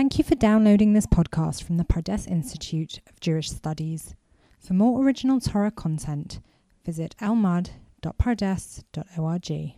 Thank 0.00 0.16
you 0.16 0.24
for 0.24 0.34
downloading 0.34 0.94
this 0.94 1.06
podcast 1.06 1.62
from 1.62 1.76
the 1.76 1.84
Pardes 1.84 2.26
Institute 2.26 3.00
of 3.06 3.20
Jewish 3.20 3.50
Studies. 3.50 4.14
For 4.58 4.72
more 4.72 5.04
original 5.04 5.40
Torah 5.40 5.70
content, 5.70 6.40
visit 6.86 7.14
elmad.pardes.org. 7.20 9.74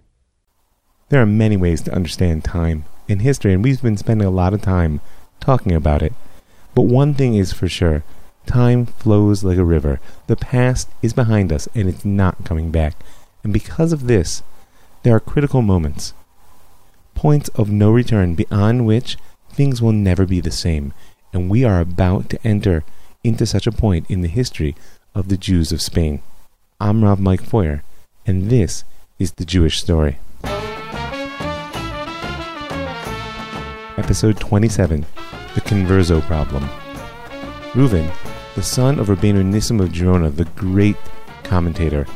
There 1.08 1.20
are 1.20 1.26
many 1.26 1.56
ways 1.56 1.82
to 1.82 1.92
understand 1.92 2.44
time 2.44 2.84
in 3.08 3.18
history, 3.18 3.52
and 3.52 3.64
we've 3.64 3.82
been 3.82 3.96
spending 3.96 4.28
a 4.28 4.30
lot 4.30 4.54
of 4.54 4.62
time 4.62 5.00
talking 5.40 5.72
about 5.72 6.02
it. 6.02 6.12
But 6.72 6.82
one 6.82 7.14
thing 7.14 7.34
is 7.34 7.52
for 7.52 7.66
sure 7.66 8.04
time 8.46 8.86
flows 8.86 9.42
like 9.42 9.58
a 9.58 9.64
river. 9.64 9.98
The 10.28 10.36
past 10.36 10.88
is 11.02 11.12
behind 11.12 11.52
us, 11.52 11.68
and 11.74 11.88
it's 11.88 12.04
not 12.04 12.44
coming 12.44 12.70
back. 12.70 12.94
And 13.42 13.52
because 13.52 13.92
of 13.92 14.06
this, 14.06 14.44
there 15.02 15.16
are 15.16 15.20
critical 15.20 15.62
moments, 15.62 16.14
points 17.16 17.48
of 17.56 17.72
no 17.72 17.90
return 17.90 18.36
beyond 18.36 18.86
which 18.86 19.16
things 19.52 19.82
will 19.82 19.92
never 19.92 20.26
be 20.26 20.40
the 20.40 20.50
same. 20.50 20.92
And 21.32 21.50
we 21.50 21.64
are 21.64 21.80
about 21.80 22.28
to 22.30 22.46
enter 22.46 22.84
into 23.22 23.46
such 23.46 23.66
a 23.66 23.72
point 23.72 24.10
in 24.10 24.22
the 24.22 24.28
history 24.28 24.74
of 25.14 25.28
the 25.28 25.36
Jews 25.36 25.72
of 25.72 25.80
Spain. 25.80 26.22
I'm 26.80 27.04
Rav 27.04 27.20
Mike 27.20 27.42
Feuer, 27.42 27.82
and 28.26 28.50
this 28.50 28.84
is 29.18 29.32
the 29.32 29.44
Jewish 29.44 29.80
story. 29.80 30.18
Episode 33.96 34.40
27 34.40 35.06
The 35.54 35.60
Converso 35.60 36.20
Problem. 36.22 36.68
Reuven, 37.72 38.12
the 38.54 38.62
son 38.62 38.98
of 38.98 39.08
Rabbeinu 39.08 39.44
Nissim 39.44 39.80
of 39.80 39.90
Gerona, 39.90 40.34
the 40.34 40.44
great 40.56 40.96
commentator, 41.44 42.06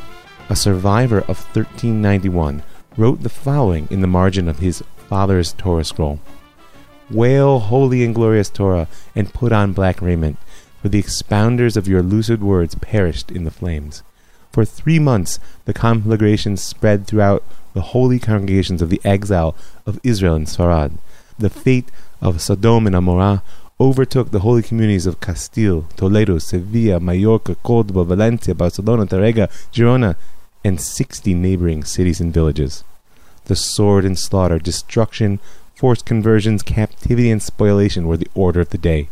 a 0.49 0.55
survivor 0.55 1.19
of 1.21 1.39
1391, 1.55 2.63
wrote 2.97 3.21
the 3.23 3.29
following 3.29 3.87
in 3.89 4.01
the 4.01 4.07
margin 4.07 4.47
of 4.47 4.59
his 4.59 4.83
father's 5.07 5.53
Torah 5.53 5.83
scroll 5.85 6.19
Wail, 7.09 7.59
holy 7.59 8.03
and 8.03 8.13
glorious 8.13 8.49
Torah, 8.49 8.87
and 9.15 9.33
put 9.33 9.51
on 9.51 9.73
black 9.73 10.01
raiment, 10.01 10.37
for 10.81 10.89
the 10.89 11.01
expounders 11.01 11.77
of 11.77 11.87
your 11.87 12.01
lucid 12.01 12.41
words 12.41 12.75
perished 12.75 13.31
in 13.31 13.43
the 13.43 13.51
flames. 13.51 14.03
For 14.51 14.65
three 14.65 14.99
months 14.99 15.39
the 15.65 15.73
conflagration 15.73 16.57
spread 16.57 17.07
throughout 17.07 17.43
the 17.73 17.81
holy 17.81 18.19
congregations 18.19 18.81
of 18.81 18.89
the 18.89 19.01
exile 19.03 19.55
of 19.85 19.99
Israel 20.03 20.35
and 20.35 20.47
Sarad. 20.47 20.97
The 21.37 21.49
fate 21.49 21.91
of 22.21 22.41
Sodom 22.41 22.87
and 22.87 22.95
Amorah 22.95 23.43
overtook 23.79 24.31
the 24.31 24.39
holy 24.39 24.63
communities 24.63 25.05
of 25.05 25.19
Castile, 25.19 25.83
Toledo, 25.95 26.39
Sevilla, 26.39 26.99
Mallorca, 26.99 27.55
Cordoba, 27.55 28.03
Valencia, 28.03 28.55
Barcelona, 28.55 29.05
Tarrega, 29.05 29.47
Girona, 29.71 30.15
and 30.65 30.81
sixty 30.81 31.35
neighboring 31.35 31.83
cities 31.83 32.19
and 32.19 32.33
villages. 32.33 32.83
The 33.45 33.55
sword 33.55 34.03
and 34.03 34.17
slaughter, 34.17 34.57
destruction, 34.57 35.39
forced 35.77 36.05
conversions, 36.05 36.63
captivity, 36.63 37.29
and 37.29 37.41
spoliation 37.41 38.07
were 38.07 38.17
the 38.17 38.27
order 38.33 38.61
of 38.61 38.69
the 38.69 38.79
day. 38.79 39.09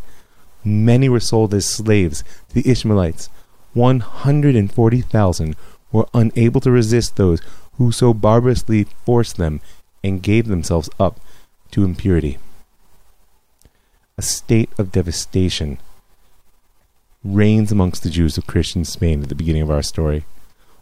Many 0.64 1.08
were 1.08 1.20
sold 1.20 1.54
as 1.54 1.68
slaves 1.68 2.24
to 2.50 2.56
the 2.56 2.70
Ishmaelites. 2.70 3.30
One 3.74 4.00
hundred 4.00 4.56
and 4.56 4.72
forty 4.72 5.02
thousand 5.02 5.56
were 5.92 6.08
unable 6.14 6.60
to 6.62 6.72
resist 6.72 7.16
those 7.16 7.40
who 7.78 7.92
so 7.92 8.16
barbarously 8.16 8.88
forced 9.06 9.38
them 9.38 9.62
and 10.04 10.24
gave 10.24 10.48
themselves 10.48 10.90
up 11.00 11.20
to 11.70 11.84
impurity. 11.84 12.40
A 14.18 14.24
state 14.24 14.70
of 14.80 14.92
devastation 14.92 15.78
reigns 17.24 17.72
amongst 17.72 18.02
the 18.02 18.10
Jews 18.10 18.38
of 18.38 18.48
Christian 18.48 18.86
Spain 18.86 19.22
at 19.22 19.30
the 19.30 19.36
beginning 19.36 19.62
of 19.62 19.70
our 19.70 19.84
story. 19.84 20.26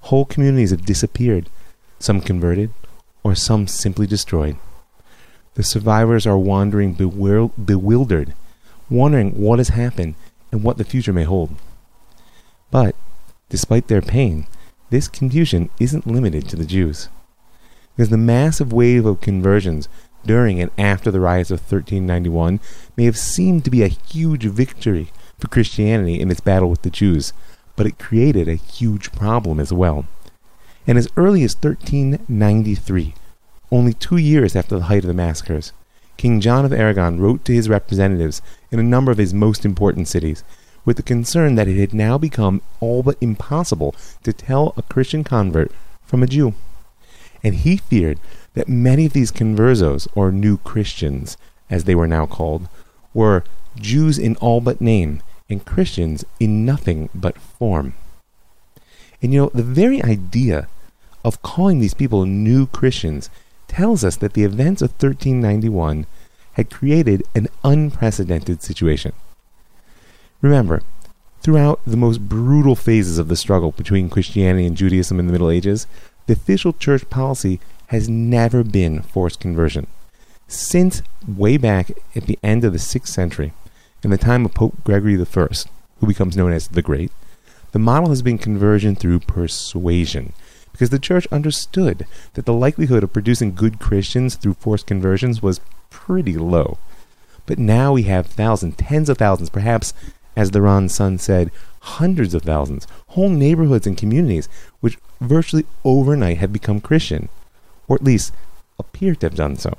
Whole 0.02 0.26
communities 0.26 0.72
have 0.72 0.86
disappeared, 0.86 1.50
some 2.00 2.22
converted, 2.22 2.72
or 3.24 3.36
some 3.36 3.68
simply 3.68 4.08
destroyed. 4.08 4.56
The 5.56 5.64
survivors 5.64 6.26
are 6.26 6.38
wandering 6.38 6.94
bewil- 6.94 7.52
bewildered, 7.64 8.34
wondering 8.90 9.40
what 9.40 9.60
has 9.60 9.70
happened 9.70 10.16
and 10.52 10.64
what 10.64 10.78
the 10.78 10.84
future 10.84 11.14
may 11.14 11.24
hold. 11.24 11.56
But, 12.72 12.96
despite 13.50 13.88
their 13.88 14.02
pain, 14.02 14.48
this 14.90 15.08
confusion 15.08 15.70
isn't 15.80 16.08
limited 16.08 16.48
to 16.50 16.56
the 16.56 16.66
Jews. 16.66 17.10
Because 17.96 18.10
the 18.10 18.18
massive 18.18 18.74
wave 18.74 19.06
of 19.06 19.22
conversions 19.22 19.88
during 20.26 20.60
and 20.60 20.72
after 20.78 21.12
the 21.12 21.20
riots 21.20 21.52
of 21.52 21.60
1391 21.60 22.60
may 22.98 23.06
have 23.06 23.18
seemed 23.18 23.64
to 23.66 23.72
be 23.72 23.84
a 23.84 23.88
huge 23.88 24.46
victory 24.46 25.12
for 25.38 25.48
Christianity 25.48 26.20
in 26.20 26.32
its 26.32 26.40
battle 26.40 26.70
with 26.70 26.82
the 26.82 26.90
Jews, 26.90 27.34
but 27.76 27.86
it 27.86 28.00
created 28.00 28.48
a 28.48 28.56
huge 28.56 29.12
problem 29.12 29.60
as 29.60 29.74
well. 29.74 30.06
And 30.88 30.98
as 30.98 31.10
early 31.18 31.44
as 31.44 31.56
1393, 31.56 33.14
only 33.74 33.94
two 33.94 34.18
years 34.18 34.56
after 34.56 34.78
the 34.78 34.84
height 34.84 35.04
of 35.04 35.08
the 35.08 35.16
massacres, 35.16 35.74
King 36.16 36.40
John 36.40 36.64
of 36.64 36.72
Aragon 36.72 37.20
wrote 37.20 37.44
to 37.46 37.54
his 37.54 37.68
representatives 37.68 38.40
in 38.72 38.78
a 38.78 38.84
number 38.84 39.12
of 39.12 39.18
his 39.18 39.34
most 39.34 39.66
important 39.66 40.08
cities 40.08 40.44
with 40.86 40.98
the 40.98 41.04
concern 41.04 41.56
that 41.56 41.68
it 41.68 41.80
had 41.80 41.92
now 41.92 42.20
become 42.20 42.62
all 42.80 43.02
but 43.02 43.18
impossible 43.20 43.96
to 44.22 44.32
tell 44.32 44.76
a 44.78 44.84
Christian 44.84 45.24
convert 45.24 45.72
from 46.04 46.22
a 46.22 46.28
Jew. 46.28 46.54
And 47.44 47.56
he 47.56 47.78
feared 47.78 48.20
that 48.54 48.70
many 48.70 49.08
of 49.08 49.14
these 49.14 49.32
conversos, 49.32 50.08
or 50.14 50.32
new 50.32 50.58
Christians, 50.58 51.36
as 51.68 51.86
they 51.86 51.96
were 51.96 52.08
now 52.08 52.28
called, 52.28 52.70
were 53.12 53.44
Jews 53.76 54.20
in 54.20 54.36
all 54.36 54.62
but 54.62 54.82
name 54.82 55.24
and 55.50 55.66
Christians 55.66 56.24
in 56.40 56.64
nothing 56.64 57.10
but 57.16 57.40
form. 57.40 57.96
And 59.20 59.34
you 59.34 59.42
know, 59.42 59.52
the 59.52 59.64
very 59.64 60.04
idea 60.04 60.68
of 61.26 61.42
calling 61.42 61.80
these 61.80 61.96
people 61.96 62.26
new 62.26 62.68
Christians 62.68 63.32
tells 63.74 64.04
us 64.04 64.16
that 64.18 64.34
the 64.34 64.44
events 64.44 64.82
of 64.82 64.92
1391 64.92 66.06
had 66.54 66.70
created 66.70 67.24
an 67.34 67.48
unprecedented 67.64 68.62
situation. 68.62 69.12
Remember, 70.42 70.84
throughout 71.42 71.82
the 71.86 71.98
most 71.98 72.30
brutal 72.30 72.76
phases 72.76 73.18
of 73.18 73.28
the 73.28 73.36
struggle 73.36 73.72
between 73.72 74.10
Christianity 74.10 74.66
and 74.68 74.78
Judaism 74.78 75.20
in 75.20 75.26
the 75.26 75.32
Middle 75.32 75.50
Ages, 75.50 75.88
the 76.28 76.34
official 76.34 76.74
church 76.74 77.10
policy 77.10 77.60
has 77.88 78.08
never 78.08 78.64
been 78.64 79.02
forced 79.02 79.40
conversion. 79.40 79.88
Since 80.48 81.02
way 81.28 81.58
back 81.58 81.92
at 82.16 82.28
the 82.28 82.38
end 82.44 82.64
of 82.64 82.74
the 82.74 82.80
6th 82.80 83.08
century, 83.08 83.54
in 84.04 84.12
the 84.12 84.18
time 84.18 84.46
of 84.46 84.54
Pope 84.54 84.84
Gregory 84.84 85.20
I, 85.20 85.48
who 86.00 86.08
becomes 86.08 86.38
known 86.38 86.52
as 86.52 86.68
the 86.68 86.82
Great, 86.82 87.12
the 87.72 87.80
model 87.80 88.10
has 88.10 88.22
been 88.22 88.38
conversion 88.38 88.96
through 88.96 89.22
persuasion, 89.22 90.34
because 90.74 90.90
the 90.90 91.00
church 91.00 91.28
understood 91.32 92.06
that 92.34 92.46
the 92.46 92.54
likelihood 92.54 93.04
of 93.04 93.14
producing 93.14 93.56
good 93.56 93.80
Christians 93.80 94.36
through 94.36 94.56
forced 94.56 94.88
conversions 94.88 95.42
was 95.42 95.62
pretty 95.90 96.34
low. 96.34 96.78
But 97.46 97.60
now 97.60 97.94
we 97.94 98.04
have 98.04 98.26
thousands, 98.26 98.76
tens 98.76 99.08
of 99.08 99.18
thousands, 99.18 99.50
perhaps, 99.50 99.94
as 100.36 100.52
the 100.52 100.62
Ran's 100.62 100.94
son 100.94 101.18
said, 101.20 101.52
hundreds 101.80 102.34
of 102.34 102.42
thousands, 102.42 102.88
whole 103.10 103.30
neighborhoods 103.30 103.86
and 103.86 103.98
communities 103.98 104.50
which 104.80 104.98
virtually 105.22 105.66
overnight 105.86 106.38
have 106.38 106.52
become 106.52 106.82
Christian, 106.82 107.30
or 107.88 107.96
at 107.96 108.04
least 108.04 108.34
appear 108.80 109.16
to 109.16 109.26
have 109.28 109.36
done 109.36 109.56
so. 109.56 109.78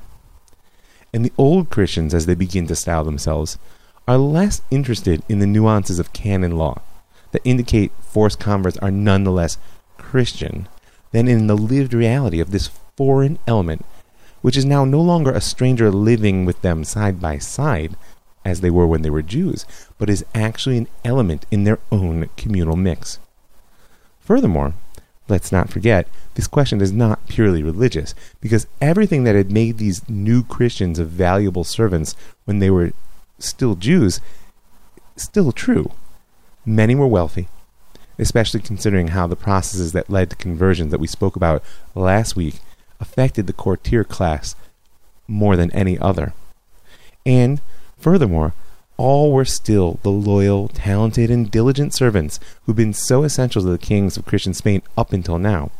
And 1.13 1.25
the 1.25 1.33
old 1.37 1.71
Christians, 1.71 2.15
as 2.15 2.27
they 2.27 2.35
begin 2.35 2.67
to 2.69 2.77
style 2.77 3.05
themselves, 3.05 3.59
are 4.07 4.19
less 4.19 4.63
interested 4.71 5.23
in 5.29 5.39
the 5.39 5.47
nuances 5.47 5.99
of 5.99 6.13
canon 6.13 6.57
law 6.57 6.81
that 7.33 7.43
indicate 7.45 7.91
forced 8.01 8.39
converts 8.39 8.77
are 8.79 8.91
nonetheless 8.91 9.59
Christian 9.97 10.69
than 11.15 11.29
in 11.29 11.47
the 11.47 11.57
lived 11.57 11.95
reality 11.95 12.41
of 12.41 12.51
this 12.51 12.71
foreign 12.97 13.39
element, 13.47 13.85
which 14.43 14.57
is 14.57 14.65
now 14.65 14.85
no 14.85 15.01
longer 15.01 15.31
a 15.31 15.41
stranger 15.41 15.89
living 15.89 16.45
with 16.45 16.61
them 16.63 16.83
side 16.83 17.21
by 17.21 17.39
side, 17.39 17.95
as 18.45 18.61
they 18.61 18.69
were 18.69 18.85
when 18.85 19.03
they 19.03 19.11
were 19.11 19.23
Jews, 19.23 19.65
but 19.97 20.11
is 20.11 20.25
actually 20.35 20.77
an 20.77 20.89
element 21.05 21.47
in 21.53 21.63
their 21.63 21.79
own 21.93 22.29
communal 22.37 22.75
mix. 22.75 23.21
Furthermore, 24.19 24.75
let's 25.29 25.53
not 25.53 25.71
forget, 25.71 26.09
this 26.35 26.49
question 26.49 26.81
is 26.81 26.91
not 26.91 27.29
purely 27.29 27.63
religious, 27.63 28.13
because 28.41 28.67
everything 28.81 29.23
that 29.23 29.37
had 29.37 29.53
made 29.53 29.79
these 29.79 30.07
new 30.09 30.43
Christians 30.43 30.99
of 30.99 31.11
valuable 31.11 31.63
servants 31.63 32.17
when 32.45 32.59
they 32.59 32.71
were 32.71 32.93
still 33.39 33.77
Jews 33.77 34.21
still 35.15 35.53
true. 35.53 35.93
Many 36.67 36.97
were 36.97 37.07
wealthy, 37.07 37.47
especially 38.19 38.61
considering 38.61 39.09
how 39.09 39.27
the 39.27 39.37
processes 39.37 39.93
that 39.93 40.11
led 40.11 40.31
to 40.31 40.37
conversions 40.37 40.91
that 40.91 41.01
we 41.01 41.07
spoke 41.07 41.37
about 41.37 41.63
last 41.95 42.37
week 42.37 42.57
affected 43.01 43.47
the 43.47 43.53
courtier 43.53 44.05
class 44.05 44.55
more 45.27 45.57
than 45.57 45.71
any 45.73 45.99
other. 45.99 46.33
And, 47.27 47.61
furthermore, 47.99 48.53
all 48.97 49.33
were 49.33 49.45
still 49.45 49.99
the 50.03 50.11
loyal, 50.11 50.69
talented, 50.69 51.31
and 51.31 51.51
diligent 51.51 51.93
servants 51.93 52.39
who've 52.65 52.77
been 52.77 52.93
so 52.93 53.25
essential 53.25 53.63
to 53.63 53.69
the 53.69 53.79
kings 53.79 54.17
of 54.17 54.25
Christian 54.25 54.55
Spain 54.55 54.83
up 54.97 55.13
until 55.13 55.39
now. 55.39 55.71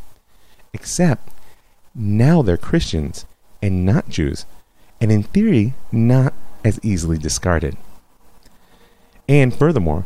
Except, 0.73 1.29
now 1.93 2.41
they're 2.41 2.57
Christians 2.57 3.25
and 3.61 3.85
not 3.85 4.09
Jews, 4.09 4.45
and 4.99 5.11
in 5.11 5.23
theory, 5.23 5.73
not 5.91 6.33
as 6.63 6.79
easily 6.83 7.17
discarded. 7.17 7.77
And 9.29 9.55
furthermore, 9.55 10.05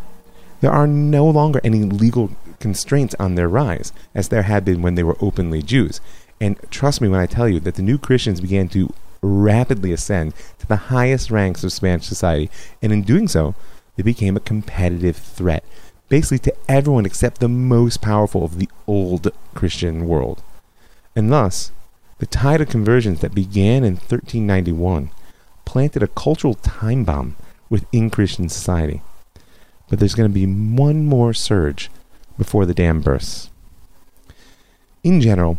there 0.62 0.72
are 0.72 0.88
no 0.88 1.26
longer 1.26 1.62
any 1.64 1.84
legal 1.84 2.32
constraints 2.60 3.16
on 3.20 3.36
their 3.36 3.48
rise, 3.48 3.94
as 4.14 4.30
there 4.30 4.44
had 4.44 4.66
been 4.66 4.82
when 4.82 4.96
they 4.96 5.04
were 5.04 5.18
openly 5.22 5.62
Jews. 5.62 6.02
And 6.42 6.58
trust 6.70 7.02
me 7.02 7.08
when 7.08 7.20
I 7.20 7.26
tell 7.26 7.48
you 7.48 7.60
that 7.62 7.76
the 7.76 7.82
new 7.82 7.98
Christians 7.98 8.42
began 8.42 8.68
to 8.70 8.94
rapidly 9.22 9.92
ascend 9.92 10.34
to 10.60 10.68
the 10.68 10.76
highest 10.76 11.32
ranks 11.32 11.64
of 11.64 11.74
Spanish 11.74 12.06
society, 12.06 12.50
and 12.82 12.92
in 12.92 13.04
doing 13.04 13.28
so, 13.28 13.56
they 13.96 14.04
became 14.04 14.38
a 14.38 14.42
competitive 14.42 15.18
threat, 15.18 15.64
basically 16.08 16.40
to 16.40 16.56
everyone 16.70 17.06
except 17.06 17.40
the 17.40 17.50
most 17.50 18.02
powerful 18.02 18.46
of 18.46 18.58
the 18.58 18.70
old 18.88 19.32
Christian 19.54 20.08
world. 20.08 20.42
And 21.16 21.32
thus, 21.32 21.72
the 22.20 22.26
tide 22.26 22.62
of 22.62 22.70
conversions 22.70 23.20
that 23.22 23.36
began 23.36 23.84
in 23.84 23.96
1391 23.96 25.12
planted 25.66 26.04
a 26.04 26.08
cultural 26.08 26.54
time 26.54 27.04
bomb 27.04 27.36
within 27.70 28.10
Christian 28.10 28.50
society. 28.50 29.02
But 29.90 30.00
there's 30.00 30.16
going 30.16 30.30
to 30.30 30.34
be 30.34 30.46
one 30.46 31.06
more 31.06 31.34
surge 31.34 31.90
before 32.38 32.66
the 32.66 32.74
dam 32.74 33.02
bursts. 33.02 33.50
In 35.04 35.22
general, 35.22 35.58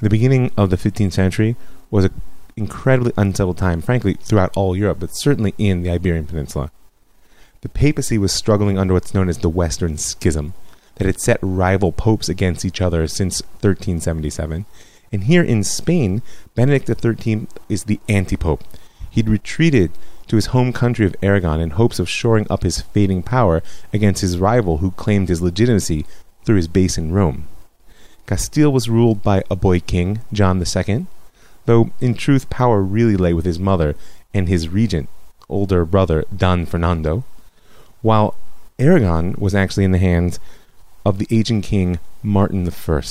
the 0.00 0.10
beginning 0.10 0.50
of 0.56 0.70
the 0.70 0.76
15th 0.76 1.12
century 1.12 1.56
was 1.90 2.06
an 2.06 2.20
incredibly 2.56 3.12
unsettled 3.16 3.58
time, 3.58 3.80
frankly, 3.80 4.14
throughout 4.14 4.56
all 4.56 4.76
Europe, 4.76 4.98
but 5.00 5.16
certainly 5.16 5.54
in 5.58 5.82
the 5.82 5.90
Iberian 5.90 6.26
Peninsula. 6.26 6.70
The 7.60 7.68
papacy 7.68 8.18
was 8.18 8.32
struggling 8.32 8.78
under 8.78 8.94
what's 8.94 9.14
known 9.14 9.28
as 9.28 9.38
the 9.38 9.48
Western 9.48 9.98
Schism, 9.98 10.54
that 11.00 11.06
had 11.06 11.18
set 11.18 11.38
rival 11.40 11.92
popes 11.92 12.28
against 12.28 12.62
each 12.62 12.82
other 12.82 13.06
since 13.08 13.40
1377. 13.62 14.66
And 15.10 15.24
here 15.24 15.42
in 15.42 15.64
Spain, 15.64 16.20
Benedict 16.54 16.88
XIII 17.00 17.46
is 17.70 17.84
the 17.84 18.00
anti 18.06 18.36
pope. 18.36 18.62
He'd 19.10 19.26
retreated 19.26 19.92
to 20.30 20.36
his 20.36 20.46
home 20.46 20.72
country 20.72 21.04
of 21.04 21.16
Aragon 21.22 21.60
in 21.60 21.70
hopes 21.70 21.98
of 21.98 22.08
shoring 22.08 22.46
up 22.48 22.62
his 22.62 22.80
fading 22.80 23.20
power 23.20 23.64
against 23.92 24.20
his 24.20 24.38
rival 24.38 24.76
who 24.76 24.92
claimed 24.92 25.28
his 25.28 25.42
legitimacy 25.42 26.06
through 26.44 26.54
his 26.54 26.68
base 26.68 26.96
in 26.96 27.10
Rome. 27.10 27.48
Castile 28.28 28.72
was 28.72 28.88
ruled 28.88 29.24
by 29.24 29.42
a 29.50 29.56
boy 29.56 29.80
king, 29.80 30.20
John 30.32 30.64
II, 30.64 31.06
though 31.66 31.90
in 32.00 32.14
truth 32.14 32.48
power 32.48 32.80
really 32.80 33.16
lay 33.16 33.34
with 33.34 33.44
his 33.44 33.58
mother 33.58 33.96
and 34.32 34.48
his 34.48 34.68
regent, 34.68 35.08
older 35.48 35.84
brother 35.84 36.24
Don 36.34 36.64
Fernando, 36.64 37.24
while 38.00 38.36
Aragon 38.78 39.34
was 39.36 39.52
actually 39.52 39.84
in 39.84 39.90
the 39.90 39.98
hands 39.98 40.38
of 41.04 41.18
the 41.18 41.26
aging 41.36 41.60
king 41.60 41.98
Martin 42.22 42.68
I. 42.68 43.02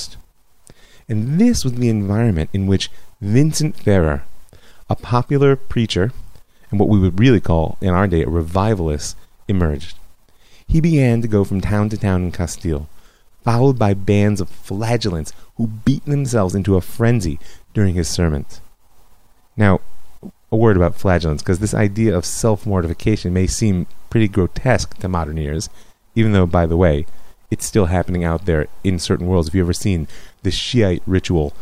And 1.10 1.38
this 1.38 1.66
was 1.66 1.74
the 1.74 1.90
environment 1.90 2.50
in 2.54 2.66
which 2.66 2.90
Vincent 3.20 3.76
Ferrer, 3.76 4.24
a 4.90 4.96
popular 4.96 5.58
preacher 5.58 6.14
and 6.72 6.80
what 6.80 6.90
we 6.90 7.00
would 7.00 7.20
really 7.20 7.42
call 7.42 7.78
in 7.82 7.90
our 7.90 8.08
day 8.08 8.24
a 8.24 8.30
revivalist, 8.30 9.16
emerged. 9.48 9.98
He 10.68 10.80
began 10.80 11.22
to 11.22 11.28
go 11.28 11.44
from 11.44 11.62
town 11.62 11.90
to 11.90 11.98
town 11.98 12.24
in 12.24 12.32
Castile, 12.32 12.88
followed 13.44 13.80
by 13.80 13.94
bands 13.94 14.40
of 14.40 14.50
flagellants 14.50 15.34
who 15.56 15.68
beat 15.68 16.06
themselves 16.06 16.54
into 16.54 16.76
a 16.76 16.82
frenzy 16.82 17.40
during 17.74 17.96
his 17.96 18.08
sermons. 18.08 18.62
Now, 19.58 19.82
a 20.52 20.56
word 20.56 20.78
about 20.78 20.96
flagellants, 20.96 21.44
because 21.44 21.60
this 21.60 21.74
idea 21.74 22.16
of 22.16 22.26
self 22.26 22.66
mortification 22.66 23.34
may 23.34 23.48
seem 23.48 23.88
pretty 24.10 24.28
grotesque 24.28 24.98
to 25.00 25.08
modern 25.08 25.38
ears, 25.38 25.70
even 26.16 26.32
though, 26.32 26.46
by 26.46 26.66
the 26.66 26.78
way, 26.78 27.06
it's 27.52 27.66
still 27.66 27.86
happening 27.86 28.24
out 28.24 28.46
there 28.46 28.68
in 28.84 29.00
certain 29.00 29.28
worlds. 29.28 29.48
Have 29.50 29.56
you 29.56 29.62
ever 29.62 29.74
seen 29.74 30.08
the 30.44 30.52
Shiite 30.52 31.04
ritual 31.06 31.54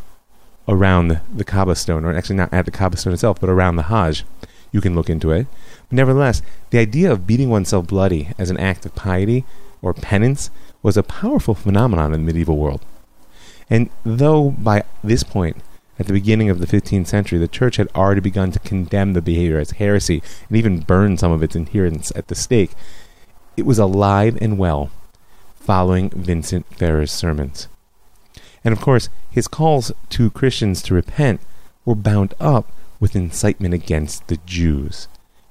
around 0.68 1.22
the 1.34 1.44
Kaaba 1.44 1.76
stone, 1.76 2.06
or 2.06 2.14
actually 2.14 2.36
not 2.36 2.54
at 2.54 2.66
the 2.66 2.72
Kaaba 2.72 2.98
stone 2.98 3.14
itself, 3.14 3.40
but 3.40 3.50
around 3.50 3.78
the 3.78 3.84
Hajj? 3.84 4.24
You 4.72 4.82
can 4.82 4.96
look 4.96 5.10
into 5.10 5.32
it. 5.32 5.48
But 5.90 5.96
nevertheless, 5.96 6.42
the 6.70 6.80
idea 6.80 7.12
of 7.12 7.28
beating 7.28 7.50
oneself 7.50 7.88
bloody 7.88 8.30
as 8.38 8.50
an 8.50 8.58
act 8.58 8.86
of 8.86 8.96
piety 8.96 9.46
or 9.82 9.94
penance 9.94 10.50
was 10.84 10.98
a 10.98 11.04
powerful 11.04 11.56
phenomenon 11.56 12.14
in 12.14 12.22
the 12.22 12.26
medieval 12.26 12.58
world. 12.58 12.86
And 13.70 13.90
though 14.04 14.52
by 14.52 14.84
this 15.04 15.24
point, 15.24 15.58
at 16.00 16.06
the 16.06 16.14
beginning 16.14 16.50
of 16.50 16.60
the 16.60 16.68
15th 16.68 17.08
century, 17.08 17.40
the 17.40 17.48
church 17.48 17.78
had 17.78 17.90
already 17.96 18.22
begun 18.22 18.52
to 18.52 18.60
condemn 18.60 19.14
the 19.14 19.22
behavior 19.22 19.58
as 19.58 19.72
heresy 19.72 20.22
and 20.48 20.58
even 20.58 20.82
burn 20.82 21.18
some 21.18 21.32
of 21.32 21.42
its 21.42 21.56
adherents 21.56 22.12
at 22.16 22.28
the 22.28 22.36
stake, 22.36 22.72
it 23.56 23.66
was 23.66 23.80
alive 23.80 24.38
and 24.40 24.60
well 24.60 24.92
following 25.56 26.10
Vincent 26.12 26.66
Ferrer's 26.74 27.12
sermons. 27.12 27.68
And 28.64 28.72
of 28.74 28.80
course, 28.80 29.10
his 29.30 29.48
calls 29.48 29.92
to 30.10 30.30
Christians 30.30 30.82
to 30.84 30.94
repent 30.94 31.42
were 31.84 31.96
bound 31.96 32.34
up 32.40 32.72
with 33.00 33.16
incitement 33.16 33.74
against 33.74 34.28
the 34.28 34.38
Jews. 34.46 35.08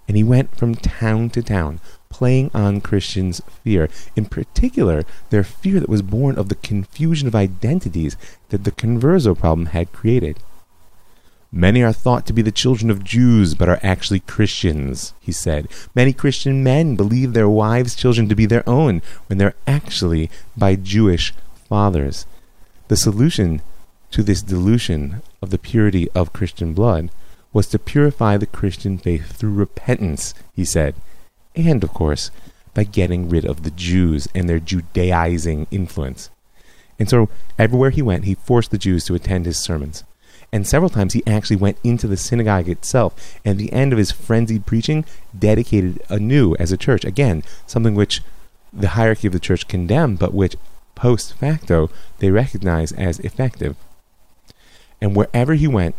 And 0.08 0.16
he 0.16 0.22
went 0.22 0.56
from 0.56 0.74
town 0.74 1.30
to 1.30 1.42
town, 1.42 1.80
playing 2.08 2.50
on 2.54 2.80
Christians' 2.80 3.42
fear, 3.64 3.88
in 4.14 4.26
particular, 4.26 5.04
their 5.30 5.42
fear 5.42 5.80
that 5.80 5.88
was 5.88 6.02
born 6.02 6.38
of 6.38 6.48
the 6.48 6.54
confusion 6.54 7.26
of 7.26 7.34
identities 7.34 8.16
that 8.50 8.64
the 8.64 8.70
converso 8.70 9.36
problem 9.36 9.66
had 9.66 9.92
created. 9.92 10.38
Many 11.52 11.82
are 11.82 11.92
thought 11.92 12.26
to 12.26 12.32
be 12.32 12.42
the 12.42 12.52
children 12.52 12.90
of 12.90 13.04
Jews, 13.04 13.54
but 13.54 13.68
are 13.68 13.80
actually 13.82 14.20
Christians, 14.20 15.14
he 15.20 15.32
said. 15.32 15.68
Many 15.94 16.12
Christian 16.12 16.62
men 16.62 16.96
believe 16.96 17.32
their 17.32 17.48
wives' 17.48 17.94
children 17.94 18.28
to 18.28 18.34
be 18.34 18.46
their 18.46 18.68
own, 18.68 19.00
when 19.26 19.38
they're 19.38 19.54
actually 19.66 20.30
by 20.56 20.76
Jewish 20.76 21.32
fathers. 21.68 22.26
The 22.88 22.96
solution 22.96 23.62
to 24.10 24.22
this 24.22 24.42
dilution 24.42 25.22
of 25.42 25.50
the 25.50 25.58
purity 25.58 26.08
of 26.10 26.32
Christian 26.32 26.74
blood 26.74 27.10
was 27.56 27.66
to 27.68 27.78
purify 27.78 28.36
the 28.36 28.44
Christian 28.44 28.98
faith 28.98 29.32
through 29.32 29.54
repentance, 29.54 30.34
he 30.52 30.62
said, 30.62 30.94
and, 31.54 31.82
of 31.82 31.94
course, 31.94 32.30
by 32.74 32.84
getting 32.84 33.30
rid 33.30 33.46
of 33.46 33.62
the 33.62 33.70
Jews 33.70 34.28
and 34.34 34.46
their 34.46 34.60
Judaizing 34.60 35.66
influence. 35.70 36.28
And 36.98 37.08
so, 37.08 37.30
everywhere 37.58 37.88
he 37.88 38.02
went, 38.02 38.26
he 38.26 38.34
forced 38.34 38.72
the 38.72 38.76
Jews 38.76 39.06
to 39.06 39.14
attend 39.14 39.46
his 39.46 39.58
sermons. 39.58 40.04
And 40.52 40.66
several 40.66 40.90
times 40.90 41.14
he 41.14 41.26
actually 41.26 41.56
went 41.56 41.78
into 41.82 42.06
the 42.06 42.18
synagogue 42.18 42.68
itself, 42.68 43.38
and 43.42 43.52
at 43.52 43.56
the 43.58 43.72
end 43.72 43.90
of 43.90 43.98
his 43.98 44.12
frenzied 44.12 44.66
preaching, 44.66 45.06
dedicated 45.36 46.02
anew 46.10 46.54
as 46.56 46.72
a 46.72 46.76
church. 46.76 47.06
Again, 47.06 47.42
something 47.66 47.94
which 47.94 48.20
the 48.70 48.88
hierarchy 48.88 49.28
of 49.28 49.32
the 49.32 49.40
church 49.40 49.66
condemned, 49.66 50.18
but 50.18 50.34
which 50.34 50.56
post 50.94 51.32
facto 51.32 51.88
they 52.18 52.30
recognized 52.30 52.98
as 52.98 53.18
effective. 53.20 53.76
And 55.00 55.16
wherever 55.16 55.54
he 55.54 55.66
went, 55.66 55.94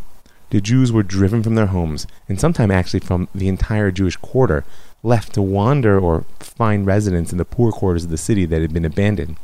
the 0.50 0.60
Jews 0.60 0.90
were 0.90 1.02
driven 1.02 1.42
from 1.42 1.54
their 1.54 1.66
homes, 1.66 2.06
and 2.28 2.40
sometimes 2.40 2.72
actually 2.72 3.00
from 3.00 3.28
the 3.34 3.48
entire 3.48 3.90
Jewish 3.90 4.16
quarter, 4.16 4.64
left 5.02 5.34
to 5.34 5.42
wander 5.42 5.98
or 5.98 6.24
find 6.40 6.86
residence 6.86 7.32
in 7.32 7.38
the 7.38 7.44
poor 7.44 7.70
quarters 7.70 8.04
of 8.04 8.10
the 8.10 8.16
city 8.16 8.44
that 8.46 8.62
had 8.62 8.72
been 8.72 8.84
abandoned. 8.84 9.36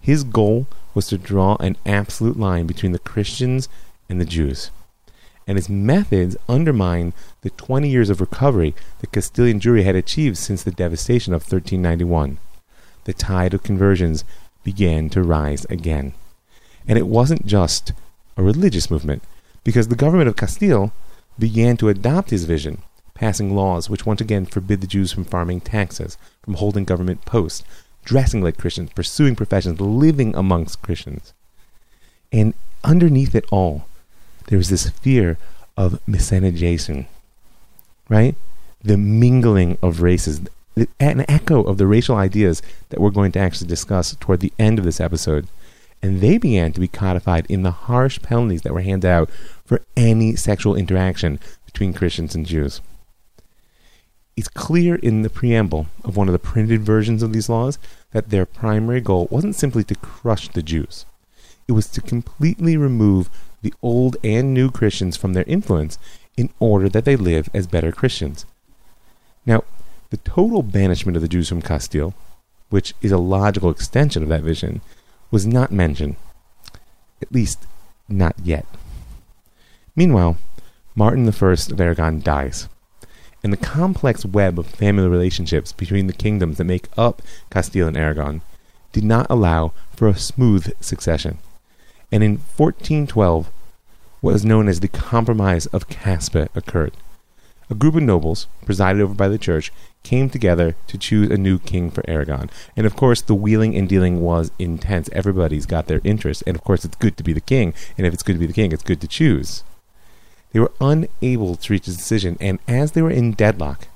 His 0.00 0.24
goal 0.24 0.66
was 0.94 1.08
to 1.08 1.18
draw 1.18 1.56
an 1.60 1.76
absolute 1.84 2.38
line 2.38 2.66
between 2.66 2.92
the 2.92 2.98
Christians 2.98 3.68
and 4.08 4.20
the 4.20 4.24
Jews. 4.24 4.70
And 5.46 5.58
his 5.58 5.68
methods 5.68 6.36
undermined 6.48 7.12
the 7.42 7.50
20 7.50 7.88
years 7.88 8.08
of 8.08 8.20
recovery 8.20 8.74
the 9.00 9.06
Castilian 9.06 9.60
Jewry 9.60 9.84
had 9.84 9.96
achieved 9.96 10.38
since 10.38 10.62
the 10.62 10.70
devastation 10.70 11.34
of 11.34 11.42
1391. 11.42 12.38
The 13.04 13.12
tide 13.12 13.52
of 13.52 13.62
conversions 13.62 14.24
began 14.62 15.10
to 15.10 15.22
rise 15.22 15.66
again. 15.66 16.14
And 16.86 16.98
it 16.98 17.06
wasn't 17.06 17.46
just 17.46 17.92
a 18.36 18.42
religious 18.42 18.90
movement 18.90 19.22
because 19.64 19.88
the 19.88 19.96
government 19.96 20.28
of 20.28 20.36
Castile 20.36 20.92
began 21.38 21.76
to 21.78 21.88
adopt 21.88 22.30
his 22.30 22.44
vision, 22.44 22.82
passing 23.14 23.56
laws 23.56 23.90
which 23.90 24.06
once 24.06 24.20
again 24.20 24.46
forbid 24.46 24.80
the 24.80 24.86
Jews 24.86 25.12
from 25.12 25.24
farming 25.24 25.62
taxes, 25.62 26.16
from 26.42 26.54
holding 26.54 26.84
government 26.84 27.24
posts, 27.24 27.64
dressing 28.04 28.42
like 28.42 28.58
Christians, 28.58 28.90
pursuing 28.90 29.34
professions, 29.34 29.80
living 29.80 30.36
amongst 30.36 30.82
Christians. 30.82 31.32
And 32.30 32.54
underneath 32.84 33.34
it 33.34 33.46
all, 33.50 33.86
there 34.48 34.58
was 34.58 34.68
this 34.68 34.90
fear 34.90 35.38
of 35.76 36.00
miscegenation, 36.06 37.06
right? 38.08 38.34
The 38.82 38.98
mingling 38.98 39.78
of 39.82 40.02
races, 40.02 40.42
an 41.00 41.24
echo 41.28 41.62
of 41.62 41.78
the 41.78 41.86
racial 41.86 42.16
ideas 42.16 42.60
that 42.90 43.00
we're 43.00 43.10
going 43.10 43.32
to 43.32 43.38
actually 43.38 43.68
discuss 43.68 44.14
toward 44.16 44.40
the 44.40 44.52
end 44.58 44.78
of 44.78 44.84
this 44.84 45.00
episode 45.00 45.48
and 46.04 46.20
they 46.20 46.36
began 46.36 46.70
to 46.70 46.80
be 46.80 46.86
codified 46.86 47.46
in 47.48 47.62
the 47.62 47.70
harsh 47.70 48.20
penalties 48.20 48.60
that 48.60 48.74
were 48.74 48.82
handed 48.82 49.08
out 49.08 49.30
for 49.64 49.80
any 49.96 50.36
sexual 50.36 50.76
interaction 50.76 51.40
between 51.64 51.94
Christians 51.94 52.34
and 52.34 52.44
Jews. 52.44 52.82
It's 54.36 54.48
clear 54.48 54.96
in 54.96 55.22
the 55.22 55.30
preamble 55.30 55.86
of 56.04 56.14
one 56.14 56.28
of 56.28 56.34
the 56.34 56.38
printed 56.38 56.82
versions 56.82 57.22
of 57.22 57.32
these 57.32 57.48
laws 57.48 57.78
that 58.10 58.28
their 58.28 58.44
primary 58.44 59.00
goal 59.00 59.28
wasn't 59.30 59.56
simply 59.56 59.82
to 59.84 59.94
crush 59.94 60.48
the 60.48 60.62
Jews. 60.62 61.06
It 61.66 61.72
was 61.72 61.86
to 61.88 62.02
completely 62.02 62.76
remove 62.76 63.30
the 63.62 63.72
old 63.80 64.18
and 64.22 64.52
new 64.52 64.70
Christians 64.70 65.16
from 65.16 65.32
their 65.32 65.44
influence 65.44 65.98
in 66.36 66.50
order 66.58 66.90
that 66.90 67.06
they 67.06 67.16
live 67.16 67.48
as 67.54 67.66
better 67.66 67.92
Christians. 67.92 68.44
Now, 69.46 69.64
the 70.10 70.18
total 70.18 70.62
banishment 70.62 71.16
of 71.16 71.22
the 71.22 71.28
Jews 71.28 71.48
from 71.48 71.62
Castile, 71.62 72.12
which 72.68 72.92
is 73.00 73.10
a 73.10 73.16
logical 73.16 73.70
extension 73.70 74.22
of 74.22 74.28
that 74.28 74.42
vision, 74.42 74.82
was 75.30 75.46
not 75.46 75.72
mentioned. 75.72 76.16
At 77.22 77.32
least, 77.32 77.66
not 78.08 78.34
yet. 78.42 78.66
Meanwhile, 79.96 80.36
Martin 80.94 81.28
I 81.28 81.52
of 81.52 81.80
Aragon 81.80 82.20
dies, 82.20 82.68
and 83.42 83.52
the 83.52 83.56
complex 83.58 84.24
web 84.24 84.58
of 84.58 84.66
family 84.66 85.08
relationships 85.08 85.72
between 85.72 86.06
the 86.06 86.12
kingdoms 86.12 86.58
that 86.58 86.64
make 86.64 86.88
up 86.96 87.22
Castile 87.50 87.88
and 87.88 87.96
Aragon 87.96 88.42
did 88.92 89.04
not 89.04 89.26
allow 89.28 89.72
for 89.94 90.08
a 90.08 90.16
smooth 90.16 90.72
succession. 90.80 91.38
And 92.10 92.22
in 92.22 92.32
1412, 92.56 93.50
what 94.20 94.32
was 94.32 94.44
known 94.44 94.68
as 94.68 94.80
the 94.80 94.88
Compromise 94.88 95.66
of 95.66 95.88
Caspe 95.88 96.48
occurred. 96.54 96.96
A 97.68 97.74
group 97.74 97.94
of 97.94 98.02
nobles, 98.02 98.46
presided 98.64 99.02
over 99.02 99.14
by 99.14 99.28
the 99.28 99.36
church, 99.36 99.72
came 100.04 100.30
together 100.30 100.76
to 100.86 100.96
choose 100.96 101.30
a 101.30 101.36
new 101.36 101.58
king 101.58 101.90
for 101.90 102.08
Aragon. 102.08 102.48
And 102.76 102.86
of 102.86 102.94
course, 102.94 103.20
the 103.20 103.34
wheeling 103.34 103.74
and 103.74 103.88
dealing 103.88 104.20
was 104.20 104.52
intense. 104.58 105.08
Everybody's 105.12 105.66
got 105.66 105.88
their 105.88 106.00
interest. 106.04 106.44
And 106.46 106.54
of 106.54 106.62
course, 106.62 106.84
it's 106.84 106.96
good 106.96 107.16
to 107.16 107.24
be 107.24 107.32
the 107.32 107.40
king. 107.40 107.74
And 107.98 108.06
if 108.06 108.14
it's 108.14 108.22
good 108.22 108.34
to 108.34 108.38
be 108.38 108.46
the 108.46 108.52
king, 108.52 108.70
it's 108.70 108.84
good 108.84 109.00
to 109.00 109.08
choose. 109.08 109.64
They 110.52 110.60
were 110.60 110.72
unable 110.80 111.56
to 111.56 111.72
reach 111.72 111.88
a 111.88 111.96
decision. 111.96 112.36
And 112.40 112.60
as 112.68 112.92
they 112.92 113.02
were 113.02 113.10
in 113.10 113.32
deadlock, 113.32 113.88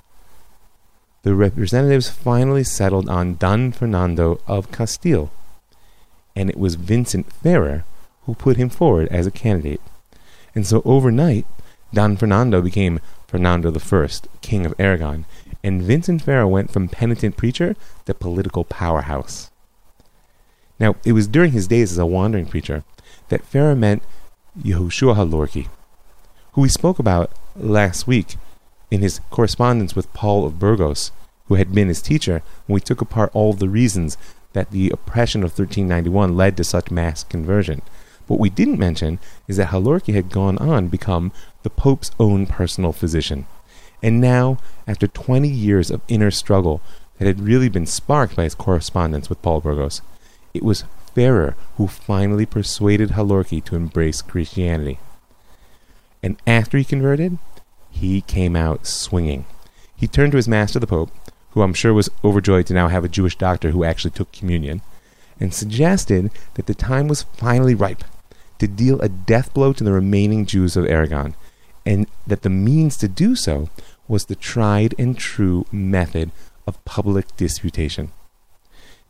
the 1.23 1.35
representatives 1.35 2.09
finally 2.09 2.65
settled 2.65 3.09
on 3.09 3.37
Don 3.37 3.71
Fernando 3.71 4.41
of 4.49 4.73
Castile. 4.73 5.31
And 6.35 6.51
it 6.51 6.59
was 6.59 6.75
Vincent 6.75 7.33
Ferrer 7.33 7.85
who 8.23 8.35
put 8.35 8.57
him 8.57 8.71
forward 8.71 9.09
as 9.09 9.27
a 9.27 9.31
candidate. 9.31 9.81
And 10.55 10.67
so 10.67 10.83
overnight, 10.85 11.47
Don 11.93 12.17
Fernando 12.17 12.61
became 12.61 13.01
Fernando 13.27 13.73
I, 13.73 14.09
King 14.43 14.67
of 14.67 14.75
Aragon, 14.79 15.27
and 15.69 15.83
Vincent 15.83 16.23
Ferrer 16.23 16.47
went 16.47 16.73
from 16.73 16.89
penitent 16.89 17.37
preacher 17.37 17.77
to 18.07 18.15
political 18.15 18.65
powerhouse. 18.65 19.51
Now, 20.81 20.97
it 21.05 21.13
was 21.13 21.29
during 21.29 21.53
his 21.53 21.69
days 21.69 21.93
as 21.93 21.99
a 21.99 22.07
wandering 22.07 22.47
preacher 22.47 22.85
that 23.29 23.45
Ferrer 23.45 23.77
met 23.77 24.01
Yehoshua 24.59 25.15
HaLorki, 25.17 25.69
who 26.53 26.63
we 26.63 26.71
spoke 26.71 26.99
about 26.99 27.33
last 27.55 28.07
week 28.07 28.37
in 28.91 29.03
his 29.03 29.21
correspondence 29.29 29.95
with 29.95 30.13
Paul 30.15 30.47
of 30.47 30.59
Burgos, 30.59 31.13
who 31.49 31.57
had 31.57 31.75
been 31.75 31.89
his 31.89 32.01
teacher, 32.01 32.43
when 32.67 32.75
we 32.75 32.81
took 32.81 33.03
apart 33.03 33.31
all 33.35 33.53
the 33.53 33.69
reasons 33.69 34.17
that 34.55 34.71
the 34.71 34.89
oppression 34.89 35.43
of 35.43 35.51
1391 35.51 36.35
led 36.35 36.57
to 36.57 36.65
such 36.65 36.91
mass 36.91 37.25
conversion. 37.25 37.83
What 38.27 38.41
we 38.41 38.49
didn't 38.49 38.79
mention 38.79 39.19
is 39.47 39.59
that 39.59 39.69
Halorki 39.69 40.15
had 40.15 40.31
gone 40.31 40.57
on 40.57 40.85
to 40.85 40.89
become 40.89 41.31
the 41.63 41.71
Pope's 41.71 42.11
own 42.19 42.47
personal 42.47 42.95
physician. 42.95 43.47
And 44.03 44.21
now, 44.21 44.59
after 44.87 45.07
20 45.07 45.49
years 45.49 45.91
of 45.91 46.03
inner 46.09 46.31
struggle 46.31 46.81
that 47.19 47.27
had 47.27 47.41
really 47.41 47.69
been 47.69 47.87
sparked 47.87 48.37
by 48.37 48.45
his 48.45 48.55
correspondence 48.55 49.29
with 49.29 49.43
Paul 49.43 49.61
Burgos, 49.61 50.03
it 50.55 50.63
was 50.63 50.85
Ferrer 51.15 51.57
who 51.77 51.89
finally 51.89 52.47
persuaded 52.47 53.11
Halorki 53.11 53.65
to 53.65 53.77
embrace 53.77 54.23
Christianity. 54.23 54.99
And 56.23 56.41
after 56.47 56.79
he 56.79 56.85
converted, 56.85 57.39
he 57.91 58.21
came 58.21 58.55
out 58.55 58.87
swinging. 58.87 59.45
He 59.97 60.07
turned 60.07 60.33
to 60.33 60.37
his 60.37 60.49
master, 60.49 60.79
the 60.79 60.87
Pope, 60.87 61.11
who 61.51 61.63
I'm 61.63 61.75
sure 61.75 61.93
was 61.93 62.11
overjoyed 62.23 62.67
to 62.67 62.75
now 62.75 62.89
have 62.89 63.05
a 63.05 63.09
Jewish 63.09 63.37
doctor 63.37 63.71
who 63.71 63.83
actually 63.83 64.13
took 64.13 64.31
communion, 64.31 64.81
and 65.41 65.53
suggested 65.53 66.31
that 66.55 66.67
the 66.67 66.75
time 66.75 67.09
was 67.09 67.23
finally 67.23 67.75
ripe 67.75 68.05
to 68.59 68.69
deal 68.69 69.01
a 69.01 69.09
death 69.09 69.53
blow 69.55 69.73
to 69.73 69.85
the 69.85 69.93
remaining 69.93 70.47
Jews 70.47 70.77
of 70.77 70.87
Aragon, 70.87 71.35
and 71.89 72.07
that 72.27 72.43
the 72.43 72.51
means 72.51 72.99
to 72.99 73.09
do 73.09 73.35
so 73.35 73.71
was 74.07 74.27
the 74.27 74.35
tried 74.35 74.95
and 74.99 75.17
true 75.17 75.65
method 75.73 76.31
of 76.67 76.85
public 76.85 77.35
disputation. 77.39 78.13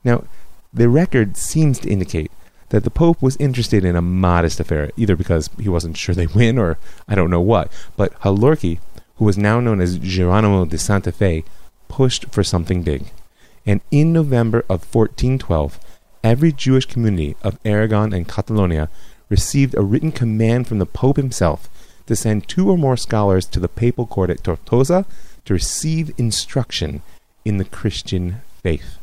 Now, 0.04 0.24
the 0.72 0.88
record 0.88 1.36
seems 1.36 1.80
to 1.80 1.90
indicate 1.90 2.30
that 2.68 2.84
the 2.84 2.90
Pope 2.90 3.20
was 3.20 3.36
interested 3.38 3.84
in 3.84 3.96
a 3.96 4.02
modest 4.02 4.60
affair, 4.60 4.92
either 4.96 5.16
because 5.16 5.50
he 5.58 5.68
wasn't 5.68 5.96
sure 5.96 6.14
they'd 6.14 6.36
win 6.36 6.56
or 6.56 6.78
I 7.08 7.16
don't 7.16 7.30
know 7.30 7.40
what, 7.40 7.72
but 7.96 8.14
Halorki, 8.20 8.78
who 9.16 9.24
was 9.24 9.36
now 9.36 9.58
known 9.58 9.80
as 9.80 9.98
Geronimo 9.98 10.64
de 10.64 10.78
Santa 10.78 11.10
Fe, 11.10 11.42
pushed 11.88 12.26
for 12.30 12.44
something 12.44 12.84
big. 12.84 13.10
And 13.66 13.80
in 13.90 14.12
November 14.12 14.60
of 14.68 14.86
1412, 14.94 15.80
every 16.22 16.52
Jewish 16.52 16.86
community 16.86 17.34
of 17.42 17.58
Aragon 17.64 18.12
and 18.12 18.28
Catalonia 18.28 18.88
received 19.28 19.74
a 19.74 19.82
written 19.82 20.12
command 20.12 20.68
from 20.68 20.78
the 20.78 20.86
Pope 20.86 21.16
himself 21.16 21.68
to 22.08 22.16
send 22.16 22.48
two 22.48 22.70
or 22.70 22.76
more 22.76 22.96
scholars 22.96 23.46
to 23.46 23.60
the 23.60 23.68
papal 23.68 24.06
court 24.06 24.30
at 24.30 24.42
Tortosa 24.42 25.04
to 25.44 25.54
receive 25.54 26.18
instruction 26.18 27.02
in 27.44 27.58
the 27.58 27.64
Christian 27.64 28.40
faith. 28.62 28.96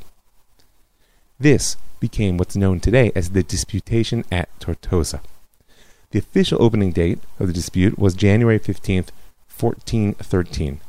This 1.39 1.77
became 1.99 2.37
what's 2.37 2.55
known 2.55 2.79
today 2.79 3.11
as 3.15 3.29
the 3.29 3.43
Disputation 3.43 4.25
at 4.31 4.49
Tortosa. 4.59 5.21
The 6.11 6.19
official 6.19 6.61
opening 6.61 6.91
date 6.91 7.19
of 7.39 7.47
the 7.47 7.53
dispute 7.53 7.99
was 7.99 8.15
January 8.15 8.59
15th, 8.59 9.09
1413, 9.59 10.81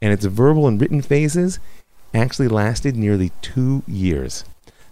and 0.00 0.12
its 0.12 0.24
verbal 0.24 0.68
and 0.68 0.80
written 0.80 1.02
phases 1.02 1.58
actually 2.14 2.48
lasted 2.48 2.96
nearly 2.96 3.32
two 3.42 3.82
years. 3.88 4.44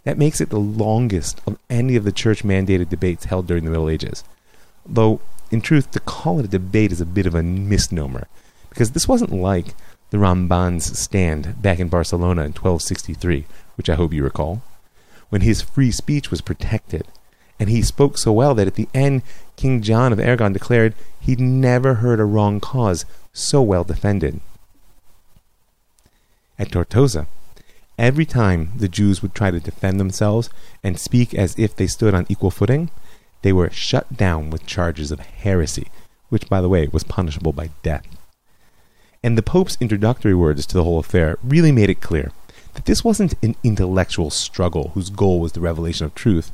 That 0.02 0.18
makes 0.18 0.40
it 0.40 0.50
the 0.50 0.58
longest 0.58 1.40
of 1.46 1.58
any 1.70 1.94
of 1.94 2.04
the 2.04 2.12
church 2.12 2.42
mandated 2.42 2.88
debates 2.88 3.26
held 3.26 3.46
during 3.46 3.64
the 3.64 3.70
Middle 3.70 3.88
Ages. 3.88 4.24
Though, 4.84 5.20
in 5.54 5.60
truth, 5.60 5.90
to 5.92 6.00
call 6.00 6.38
it 6.40 6.44
a 6.44 6.48
debate 6.48 6.92
is 6.92 7.00
a 7.00 7.06
bit 7.06 7.26
of 7.26 7.34
a 7.34 7.42
misnomer, 7.42 8.26
because 8.68 8.90
this 8.90 9.08
wasn't 9.08 9.32
like 9.32 9.74
the 10.10 10.18
Ramban's 10.18 10.98
stand 10.98 11.62
back 11.62 11.78
in 11.78 11.88
Barcelona 11.88 12.42
in 12.42 12.52
1263, 12.52 13.46
which 13.76 13.88
I 13.88 13.94
hope 13.94 14.12
you 14.12 14.24
recall, 14.24 14.62
when 15.30 15.40
his 15.40 15.62
free 15.62 15.90
speech 15.90 16.30
was 16.30 16.40
protected. 16.40 17.06
And 17.58 17.70
he 17.70 17.82
spoke 17.82 18.18
so 18.18 18.32
well 18.32 18.54
that 18.56 18.66
at 18.66 18.74
the 18.74 18.88
end, 18.92 19.22
King 19.56 19.80
John 19.80 20.12
of 20.12 20.18
Aragon 20.18 20.52
declared 20.52 20.94
he'd 21.20 21.40
never 21.40 21.94
heard 21.94 22.18
a 22.18 22.24
wrong 22.24 22.58
cause 22.58 23.06
so 23.32 23.62
well 23.62 23.84
defended. 23.84 24.40
At 26.58 26.72
Tortosa, 26.72 27.26
Every 27.98 28.26
time 28.26 28.72
the 28.76 28.88
Jews 28.88 29.22
would 29.22 29.34
try 29.34 29.52
to 29.52 29.60
defend 29.60 30.00
themselves 30.00 30.50
and 30.82 30.98
speak 30.98 31.32
as 31.32 31.56
if 31.56 31.76
they 31.76 31.86
stood 31.86 32.12
on 32.12 32.26
equal 32.28 32.50
footing, 32.50 32.90
they 33.44 33.52
were 33.52 33.68
shut 33.68 34.16
down 34.16 34.48
with 34.48 34.64
charges 34.64 35.12
of 35.12 35.20
heresy, 35.20 35.88
which, 36.30 36.48
by 36.48 36.62
the 36.62 36.68
way, 36.68 36.88
was 36.90 37.04
punishable 37.04 37.52
by 37.52 37.68
death. 37.82 38.06
And 39.22 39.36
the 39.36 39.42
Pope's 39.42 39.76
introductory 39.82 40.34
words 40.34 40.64
to 40.64 40.74
the 40.74 40.82
whole 40.82 40.98
affair 40.98 41.36
really 41.44 41.70
made 41.70 41.90
it 41.90 42.00
clear 42.00 42.32
that 42.72 42.86
this 42.86 43.04
wasn't 43.04 43.34
an 43.42 43.54
intellectual 43.62 44.30
struggle 44.30 44.92
whose 44.94 45.10
goal 45.10 45.40
was 45.40 45.52
the 45.52 45.60
revelation 45.60 46.06
of 46.06 46.14
truth. 46.14 46.52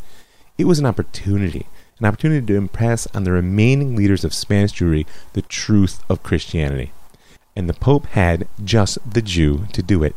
It 0.58 0.64
was 0.64 0.80
an 0.80 0.86
opportunity, 0.86 1.68
an 2.00 2.06
opportunity 2.06 2.44
to 2.44 2.56
impress 2.56 3.06
on 3.14 3.22
the 3.22 3.30
remaining 3.30 3.94
leaders 3.94 4.24
of 4.24 4.34
Spanish 4.34 4.72
Jewry 4.72 5.06
the 5.34 5.42
truth 5.42 6.02
of 6.10 6.24
Christianity. 6.24 6.92
And 7.54 7.68
the 7.68 7.74
Pope 7.74 8.06
had 8.06 8.48
just 8.64 8.98
the 9.08 9.22
Jew 9.22 9.66
to 9.74 9.82
do 9.82 10.02
it 10.02 10.16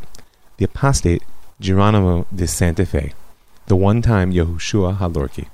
the 0.57 0.65
apostate 0.65 1.21
Geronimo 1.59 2.25
de 2.33 2.47
Santa 2.47 2.87
Fe, 2.87 3.13
the 3.67 3.75
one 3.75 4.01
time 4.01 4.33
Yehoshua 4.33 4.97
HaLorki. 4.97 5.49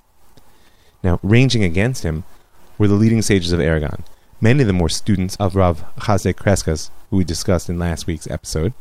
Now, 1.03 1.20
ranging 1.24 1.63
against 1.63 2.03
him 2.03 2.24
were 2.77 2.88
the 2.88 2.96
leading 2.96 3.22
sages 3.22 3.51
of 3.51 3.60
Aragon. 3.60 4.03
Many 4.41 4.62
of 4.62 4.68
them 4.68 4.79
were 4.79 4.89
students 4.89 5.36
of 5.36 5.56
Rav 5.56 5.84
Chasdai 5.98 6.34
Crescas, 6.34 6.89
who 7.10 7.18
we 7.18 7.24
discussed 7.24 7.70
in 7.70 7.79
last 7.79 8.08
week's 8.08 8.29
episode. 8.29 8.74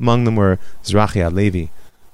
Among 0.00 0.24
them 0.24 0.36
were 0.36 0.58
Zrachia 0.82 1.32
Levi, 1.32 1.66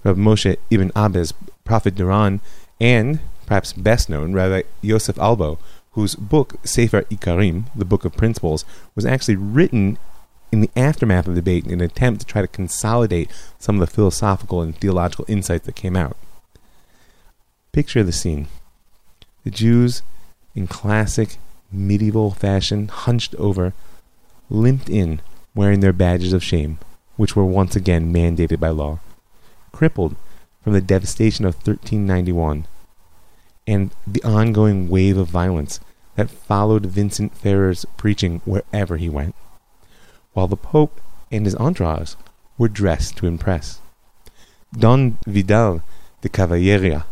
Rav 0.04 0.16
Moshe 0.16 0.57
Ibn 0.71 0.90
Abes, 0.97 1.33
Profiat 1.64 1.95
Duran, 1.95 2.40
and, 2.80 3.21
perhaps 3.47 3.73
best 3.73 4.09
known, 4.09 4.33
Rabbi 4.33 4.62
Yosef 4.80 5.19
Albo, 5.19 5.59
whose 5.92 6.14
book, 6.14 6.57
Sefer 6.64 7.02
Ikarim, 7.02 7.64
the 7.75 7.85
Book 7.85 8.04
of 8.04 8.16
Principles, 8.16 8.64
was 8.95 9.07
actually 9.07 9.37
written 9.37 9.99
in 10.52 10.61
the 10.61 10.71
aftermath 10.75 11.28
of 11.28 11.35
the 11.35 11.40
debate 11.40 11.66
in 11.66 11.75
an 11.75 11.80
attempt 11.80 12.21
to 12.21 12.26
try 12.26 12.42
to 12.42 12.49
consolidate 12.49 13.30
some 13.59 13.80
of 13.80 13.80
the 13.80 13.95
philosophical 13.95 14.62
and 14.62 14.76
theological 14.76 15.25
insights 15.28 15.66
that 15.66 15.76
came 15.76 15.97
out. 15.97 16.16
Picture 17.73 18.02
the 18.02 18.12
scene. 18.12 18.49
The 19.44 19.50
Jews, 19.50 20.02
in 20.54 20.66
classic 20.66 21.38
medieval 21.73 22.30
fashion, 22.30 22.88
hunched 22.88 23.35
over, 23.37 23.73
limped 24.49 24.88
in, 24.88 25.20
wearing 25.54 25.80
their 25.80 25.92
badges 25.92 26.32
of 26.32 26.44
shame, 26.44 26.78
which 27.16 27.35
were 27.35 27.44
once 27.44 27.76
again 27.76 28.12
mandated 28.12 28.61
by 28.61 28.70
law, 28.70 29.00
crippled 29.73 30.16
from 30.62 30.73
the 30.73 30.80
devastation 30.80 31.44
of 31.44 31.54
1391 31.54 32.66
and 33.66 33.94
the 34.06 34.23
ongoing 34.23 34.88
wave 34.88 35.16
of 35.16 35.28
violence 35.28 35.80
that 36.16 36.30
followed 36.30 36.87
Vincent 36.87 37.35
Ferrer's 37.37 37.85
preaching 37.97 38.40
wherever 38.44 38.97
he 38.97 39.09
went 39.09 39.35
while 40.32 40.49
the 40.49 40.56
Pope 40.56 41.00
and 41.30 41.44
his 41.44 41.56
entourage 41.56 42.14
were 42.59 42.68
dressed 42.68 43.16
to 43.16 43.26
impress. 43.26 43.80
Don 44.73 45.18
Vidal 45.26 45.82
de 46.20 46.28
Cavalleria, 46.28 47.06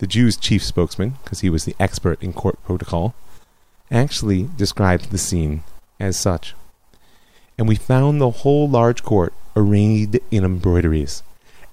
the 0.00 0.06
Jews' 0.06 0.38
chief 0.38 0.64
spokesman, 0.64 1.16
because 1.22 1.40
he 1.40 1.50
was 1.50 1.66
the 1.66 1.76
expert 1.78 2.22
in 2.22 2.32
court 2.32 2.58
protocol, 2.64 3.14
actually 3.90 4.48
described 4.56 5.10
the 5.10 5.18
scene 5.18 5.62
as 6.00 6.16
such. 6.16 6.54
And 7.58 7.68
we 7.68 7.74
found 7.76 8.18
the 8.18 8.30
whole 8.30 8.66
large 8.66 9.02
court 9.02 9.34
arrayed 9.54 10.22
in 10.30 10.42
embroideries, 10.42 11.22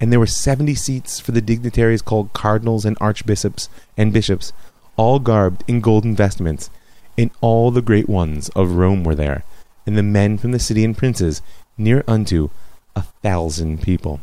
and 0.01 0.11
there 0.11 0.19
were 0.19 0.27
seventy 0.27 0.75
seats 0.75 1.21
for 1.21 1.31
the 1.31 1.41
dignitaries 1.41 2.01
called 2.01 2.33
cardinals 2.33 2.83
and 2.83 2.97
archbishops 2.99 3.69
and 3.95 4.11
bishops, 4.11 4.51
all 4.97 5.19
garbed 5.19 5.63
in 5.65 5.79
golden 5.79 6.13
vestments, 6.13 6.69
and 7.17 7.31
all 7.39 7.71
the 7.71 7.81
great 7.81 8.09
ones 8.09 8.49
of 8.49 8.73
Rome 8.73 9.05
were 9.05 9.15
there, 9.15 9.45
and 9.85 9.97
the 9.97 10.03
men 10.03 10.37
from 10.37 10.51
the 10.51 10.59
city 10.59 10.83
and 10.83 10.97
princes, 10.97 11.41
near 11.77 12.03
unto 12.09 12.49
a 12.93 13.03
thousand 13.23 13.81
people. 13.81 14.19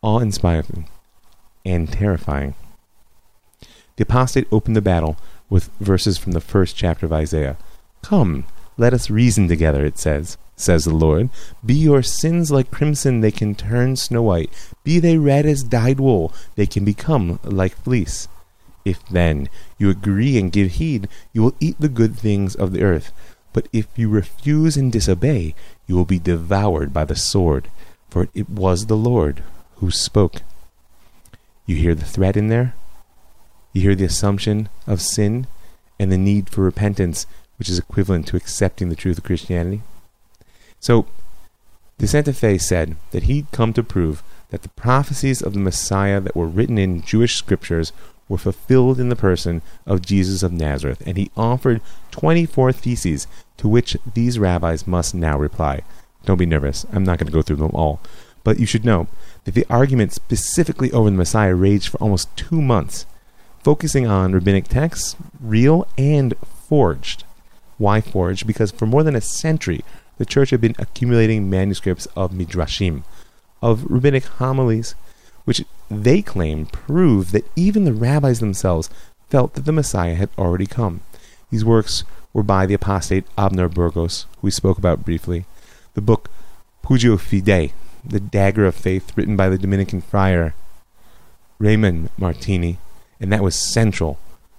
Awe 0.00 0.20
inspiring 0.20 0.86
and 1.64 1.90
terrifying. 1.90 2.54
The 3.96 4.02
apostate 4.02 4.48
opened 4.50 4.76
the 4.76 4.82
battle 4.82 5.16
with 5.48 5.70
verses 5.80 6.16
from 6.16 6.32
the 6.32 6.40
first 6.40 6.76
chapter 6.76 7.06
of 7.06 7.12
Isaiah. 7.12 7.58
Come, 8.02 8.44
let 8.76 8.94
us 8.94 9.10
reason 9.10 9.48
together, 9.48 9.84
it 9.84 9.98
says, 9.98 10.38
says 10.56 10.84
the 10.84 10.94
Lord. 10.94 11.28
Be 11.64 11.74
your 11.74 12.02
sins 12.02 12.50
like 12.50 12.70
crimson, 12.70 13.20
they 13.20 13.30
can 13.30 13.54
turn 13.54 13.96
snow 13.96 14.22
white. 14.22 14.50
Be 14.84 14.98
they 14.98 15.18
red 15.18 15.44
as 15.44 15.62
dyed 15.62 16.00
wool, 16.00 16.32
they 16.54 16.66
can 16.66 16.84
become 16.84 17.38
like 17.44 17.76
fleece. 17.76 18.28
If 18.84 19.06
then 19.08 19.48
you 19.76 19.90
agree 19.90 20.38
and 20.38 20.52
give 20.52 20.72
heed, 20.72 21.08
you 21.32 21.42
will 21.42 21.56
eat 21.60 21.76
the 21.78 21.88
good 21.88 22.16
things 22.16 22.54
of 22.54 22.72
the 22.72 22.82
earth. 22.82 23.12
But 23.52 23.68
if 23.72 23.86
you 23.96 24.08
refuse 24.08 24.76
and 24.76 24.90
disobey, 24.90 25.54
you 25.86 25.96
will 25.96 26.04
be 26.04 26.18
devoured 26.18 26.92
by 26.92 27.04
the 27.04 27.16
sword, 27.16 27.68
for 28.08 28.28
it 28.32 28.48
was 28.48 28.86
the 28.86 28.96
Lord 28.96 29.42
who 29.76 29.90
spoke. 29.90 30.42
You 31.66 31.76
hear 31.76 31.94
the 31.94 32.04
threat 32.04 32.36
in 32.36 32.48
there? 32.48 32.74
You 33.72 33.82
hear 33.82 33.94
the 33.94 34.04
assumption 34.04 34.68
of 34.86 35.00
sin 35.00 35.46
and 35.98 36.10
the 36.10 36.18
need 36.18 36.48
for 36.48 36.62
repentance, 36.62 37.26
which 37.58 37.68
is 37.68 37.78
equivalent 37.78 38.26
to 38.28 38.36
accepting 38.36 38.88
the 38.88 38.96
truth 38.96 39.18
of 39.18 39.24
Christianity? 39.24 39.82
So, 40.80 41.06
De 41.98 42.06
Santa 42.06 42.32
Fe 42.32 42.58
said 42.58 42.96
that 43.10 43.24
he'd 43.24 43.50
come 43.52 43.72
to 43.74 43.82
prove 43.82 44.22
that 44.48 44.62
the 44.62 44.70
prophecies 44.70 45.42
of 45.42 45.52
the 45.52 45.60
Messiah 45.60 46.20
that 46.20 46.34
were 46.34 46.46
written 46.46 46.78
in 46.78 47.02
Jewish 47.02 47.36
scriptures 47.36 47.92
were 48.28 48.38
fulfilled 48.38 48.98
in 48.98 49.08
the 49.08 49.16
person 49.16 49.60
of 49.86 50.02
Jesus 50.02 50.42
of 50.42 50.52
Nazareth, 50.52 51.02
and 51.04 51.16
he 51.16 51.30
offered 51.36 51.80
24 52.12 52.72
theses 52.72 53.26
to 53.56 53.68
which 53.68 53.96
these 54.14 54.38
rabbis 54.38 54.86
must 54.86 55.14
now 55.14 55.38
reply. 55.38 55.82
Don't 56.24 56.38
be 56.38 56.46
nervous, 56.46 56.86
I'm 56.92 57.04
not 57.04 57.18
going 57.18 57.26
to 57.26 57.32
go 57.32 57.42
through 57.42 57.56
them 57.56 57.70
all. 57.74 58.00
But 58.42 58.58
you 58.58 58.66
should 58.66 58.84
know 58.84 59.06
that 59.44 59.54
the 59.54 59.66
argument 59.68 60.12
specifically 60.12 60.90
over 60.92 61.10
the 61.10 61.16
Messiah 61.16 61.54
raged 61.54 61.88
for 61.88 61.98
almost 61.98 62.34
two 62.36 62.62
months, 62.62 63.06
focusing 63.62 64.06
on 64.06 64.32
rabbinic 64.32 64.68
texts, 64.68 65.16
real 65.40 65.86
and 65.98 66.34
forged. 66.68 67.24
Why 67.78 68.00
forged? 68.00 68.46
Because 68.46 68.70
for 68.70 68.86
more 68.86 69.02
than 69.02 69.16
a 69.16 69.20
century, 69.20 69.84
the 70.18 70.26
church 70.26 70.50
had 70.50 70.60
been 70.60 70.76
accumulating 70.78 71.48
manuscripts 71.48 72.06
of 72.16 72.32
midrashim, 72.32 73.04
of 73.62 73.84
rabbinic 73.84 74.24
homilies, 74.24 74.94
which 75.44 75.64
they 75.90 76.22
claim 76.22 76.66
prove 76.66 77.32
that 77.32 77.50
even 77.56 77.84
the 77.84 77.92
rabbis 77.92 78.40
themselves 78.40 78.90
felt 79.30 79.54
that 79.54 79.64
the 79.64 79.72
Messiah 79.72 80.14
had 80.14 80.28
already 80.38 80.66
come. 80.66 81.00
These 81.50 81.64
works 81.64 82.04
were 82.32 82.42
by 82.42 82.66
the 82.66 82.74
apostate 82.74 83.24
Abner 83.36 83.68
Burgos, 83.68 84.26
who 84.36 84.46
we 84.46 84.50
spoke 84.50 84.78
about 84.78 85.04
briefly. 85.04 85.46
The 85.94 86.00
book 86.00 86.30
Pugio 86.84 87.16
Fidei, 87.16 87.72
The 88.04 88.20
Dagger 88.20 88.66
of 88.66 88.74
Faith, 88.74 89.12
written 89.16 89.36
by 89.36 89.48
the 89.48 89.58
Dominican 89.58 90.00
friar 90.00 90.54
Raymond 91.58 92.10
Martini, 92.16 92.78
and 93.20 93.32
that 93.32 93.42
was 93.42 93.54
central 93.54 94.18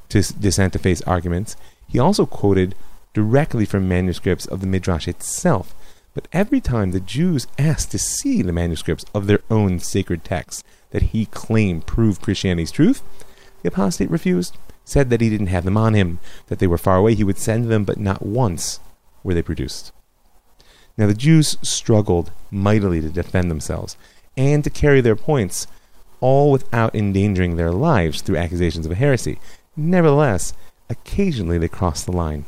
to 0.09 0.21
De 0.21 0.51
Santa 0.51 0.77
Fe's 0.77 1.01
arguments. 1.03 1.55
He 1.87 1.99
also 1.99 2.25
quoted 2.25 2.75
directly 3.13 3.65
from 3.65 3.87
manuscripts 3.87 4.45
of 4.45 4.61
the 4.61 4.67
Midrash 4.67 5.07
itself, 5.07 5.73
but 6.13 6.27
every 6.31 6.61
time 6.61 6.91
the 6.91 6.99
Jews 6.99 7.47
asked 7.57 7.91
to 7.91 7.99
see 7.99 8.41
the 8.41 8.53
manuscripts 8.53 9.05
of 9.13 9.27
their 9.27 9.41
own 9.49 9.79
sacred 9.79 10.23
texts, 10.23 10.63
that 10.91 11.01
he 11.01 11.25
claimed 11.25 11.87
proved 11.87 12.21
Christianity's 12.21 12.71
truth, 12.71 13.01
the 13.61 13.69
apostate 13.69 14.11
refused, 14.11 14.57
said 14.83 15.09
that 15.09 15.21
he 15.21 15.29
didn't 15.29 15.47
have 15.47 15.63
them 15.63 15.77
on 15.77 15.93
him, 15.93 16.19
that 16.47 16.59
they 16.59 16.67
were 16.67 16.77
far 16.77 16.97
away, 16.97 17.15
he 17.15 17.23
would 17.23 17.37
send 17.37 17.65
them, 17.65 17.85
but 17.85 17.99
not 17.99 18.25
once 18.25 18.79
were 19.23 19.33
they 19.33 19.41
produced. 19.41 19.91
Now 20.97 21.07
the 21.07 21.13
Jews 21.13 21.57
struggled 21.61 22.31
mightily 22.49 23.01
to 23.01 23.09
defend 23.09 23.49
themselves 23.49 23.97
and 24.37 24.63
to 24.63 24.69
carry 24.69 25.01
their 25.01 25.15
points, 25.15 25.67
all 26.19 26.51
without 26.51 26.95
endangering 26.95 27.55
their 27.55 27.71
lives 27.71 28.21
through 28.21 28.37
accusations 28.37 28.85
of 28.85 28.93
heresy. 28.93 29.39
Nevertheless, 29.75 30.53
occasionally 30.89 31.57
they 31.57 31.67
crossed 31.67 32.05
the 32.05 32.11
line. 32.11 32.45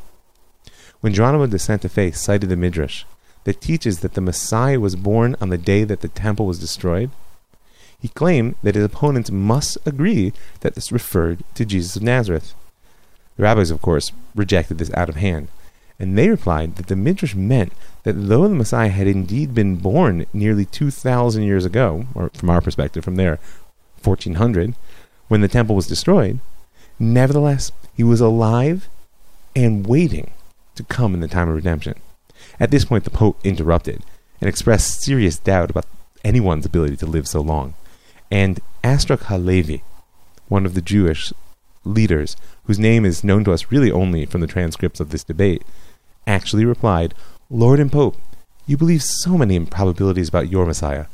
When 1.01 1.13
Geronimo 1.13 1.47
de 1.47 1.59
Santa 1.59 1.89
Fe 1.89 2.11
cited 2.11 2.49
the 2.49 2.55
Midrash 2.55 3.03
that 3.43 3.59
teaches 3.59 3.99
that 3.99 4.13
the 4.13 4.21
Messiah 4.21 4.79
was 4.79 4.95
born 4.95 5.35
on 5.41 5.49
the 5.49 5.57
day 5.57 5.83
that 5.83 6.01
the 6.01 6.07
temple 6.07 6.45
was 6.45 6.59
destroyed, 6.59 7.09
he 7.99 8.07
claimed 8.09 8.55
that 8.63 8.75
his 8.75 8.83
opponents 8.83 9.31
must 9.31 9.77
agree 9.85 10.33
that 10.59 10.75
this 10.75 10.91
referred 10.91 11.43
to 11.55 11.65
Jesus 11.65 11.95
of 11.95 12.03
Nazareth. 12.03 12.53
The 13.37 13.43
rabbis, 13.43 13.71
of 13.71 13.81
course, 13.81 14.11
rejected 14.35 14.77
this 14.77 14.93
out 14.93 15.09
of 15.09 15.15
hand, 15.15 15.47
and 15.99 16.17
they 16.17 16.29
replied 16.29 16.75
that 16.75 16.87
the 16.87 16.95
Midrash 16.95 17.35
meant 17.35 17.73
that 18.03 18.13
though 18.13 18.47
the 18.47 18.55
Messiah 18.55 18.89
had 18.89 19.07
indeed 19.07 19.53
been 19.53 19.75
born 19.77 20.25
nearly 20.33 20.65
2,000 20.65 21.43
years 21.43 21.65
ago, 21.65 22.05
or 22.13 22.29
from 22.33 22.49
our 22.49 22.61
perspective, 22.61 23.03
from 23.03 23.15
there, 23.15 23.39
1400, 24.03 24.75
when 25.27 25.41
the 25.41 25.47
temple 25.47 25.75
was 25.75 25.87
destroyed, 25.87 26.39
nevertheless, 26.99 27.71
he 27.93 28.03
was 28.03 28.21
alive 28.21 28.89
and 29.55 29.87
waiting 29.87 30.31
to 30.75 30.83
come 30.83 31.13
in 31.13 31.19
the 31.19 31.27
time 31.27 31.47
of 31.47 31.55
redemption. 31.55 31.95
At 32.59 32.71
this 32.71 32.85
point, 32.85 33.03
the 33.03 33.09
Pope 33.09 33.39
interrupted 33.43 34.03
and 34.41 34.49
expressed 34.49 35.01
serious 35.01 35.37
doubt 35.37 35.69
about 35.69 35.85
anyone's 36.23 36.65
ability 36.65 36.97
to 36.97 37.05
live 37.05 37.27
so 37.27 37.41
long. 37.41 37.75
And 38.31 38.59
Astruc 38.83 39.23
Halevi, 39.23 39.83
one 40.47 40.65
of 40.65 40.73
the 40.73 40.81
Jewish 40.81 41.31
leaders, 41.83 42.35
whose 42.65 42.79
name 42.79 43.05
is 43.05 43.23
known 43.23 43.43
to 43.43 43.51
us 43.51 43.71
really 43.71 43.91
only 43.91 44.25
from 44.25 44.41
the 44.41 44.47
transcripts 44.47 44.99
of 44.99 45.09
this 45.09 45.23
debate, 45.23 45.63
actually 46.25 46.65
replied, 46.65 47.13
Lord 47.49 47.79
and 47.79 47.91
Pope, 47.91 48.17
you 48.65 48.77
believe 48.77 49.03
so 49.03 49.37
many 49.37 49.55
improbabilities 49.55 50.29
about 50.29 50.49
your 50.49 50.65
Messiah. 50.65 51.07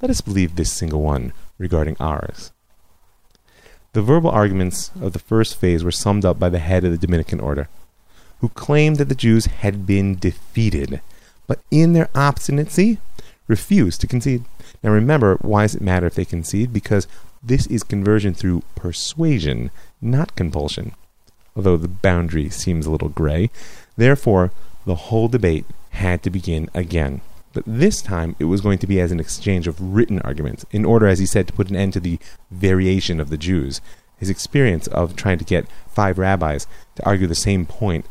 Let 0.00 0.10
us 0.10 0.20
believe 0.20 0.56
this 0.56 0.72
single 0.72 1.02
one 1.02 1.32
regarding 1.58 1.96
ours. 2.00 2.52
The 3.92 4.02
verbal 4.02 4.30
arguments 4.30 4.90
of 5.00 5.12
the 5.12 5.18
first 5.18 5.56
phase 5.56 5.84
were 5.84 5.92
summed 5.92 6.24
up 6.24 6.38
by 6.38 6.48
the 6.48 6.58
head 6.58 6.84
of 6.84 6.90
the 6.90 6.98
Dominican 6.98 7.40
order, 7.40 7.68
who 8.40 8.48
claimed 8.48 8.96
that 8.96 9.08
the 9.08 9.14
Jews 9.14 9.46
had 9.46 9.86
been 9.86 10.18
defeated, 10.18 11.00
but 11.46 11.60
in 11.70 11.92
their 11.92 12.08
obstinacy 12.14 12.98
refused 13.46 14.00
to 14.00 14.06
concede. 14.06 14.44
Now 14.82 14.90
remember, 14.90 15.36
why 15.42 15.62
does 15.62 15.74
it 15.74 15.82
matter 15.82 16.06
if 16.06 16.14
they 16.14 16.24
concede? 16.24 16.72
Because 16.72 17.06
this 17.42 17.66
is 17.66 17.82
conversion 17.82 18.34
through 18.34 18.62
persuasion, 18.74 19.70
not 20.04 20.36
compulsion. 20.36 20.92
Although 21.56 21.76
the 21.76 21.88
boundary 21.88 22.50
seems 22.50 22.86
a 22.86 22.90
little 22.90 23.08
gray. 23.08 23.50
Therefore, 23.96 24.52
the 24.86 24.94
whole 24.94 25.28
debate 25.28 25.66
had 25.90 26.22
to 26.22 26.30
begin 26.30 26.68
again. 26.74 27.20
But 27.52 27.64
this 27.66 28.02
time 28.02 28.34
it 28.38 28.44
was 28.44 28.60
going 28.60 28.78
to 28.78 28.86
be 28.86 29.00
as 29.00 29.12
an 29.12 29.20
exchange 29.20 29.68
of 29.68 29.80
written 29.80 30.18
arguments, 30.20 30.66
in 30.72 30.84
order, 30.84 31.06
as 31.06 31.20
he 31.20 31.26
said, 31.26 31.46
to 31.46 31.52
put 31.52 31.70
an 31.70 31.76
end 31.76 31.92
to 31.92 32.00
the 32.00 32.18
variation 32.50 33.20
of 33.20 33.30
the 33.30 33.38
Jews. 33.38 33.80
His 34.18 34.28
experience 34.28 34.88
of 34.88 35.14
trying 35.14 35.38
to 35.38 35.44
get 35.44 35.68
five 35.88 36.18
rabbis 36.18 36.66
to 36.96 37.06
argue 37.06 37.26
the 37.26 37.34
same 37.34 37.64
point 37.64 38.06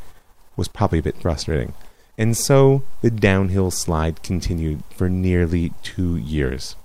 was 0.56 0.68
probably 0.68 1.00
a 1.00 1.04
bit 1.04 1.22
frustrating. 1.22 1.74
And 2.18 2.38
so 2.38 2.84
the 3.02 3.12
downhill 3.12 3.72
slide 3.72 4.24
continued 4.24 4.84
for 4.96 5.10
nearly 5.10 5.74
two 5.82 6.16
years. 6.16 6.76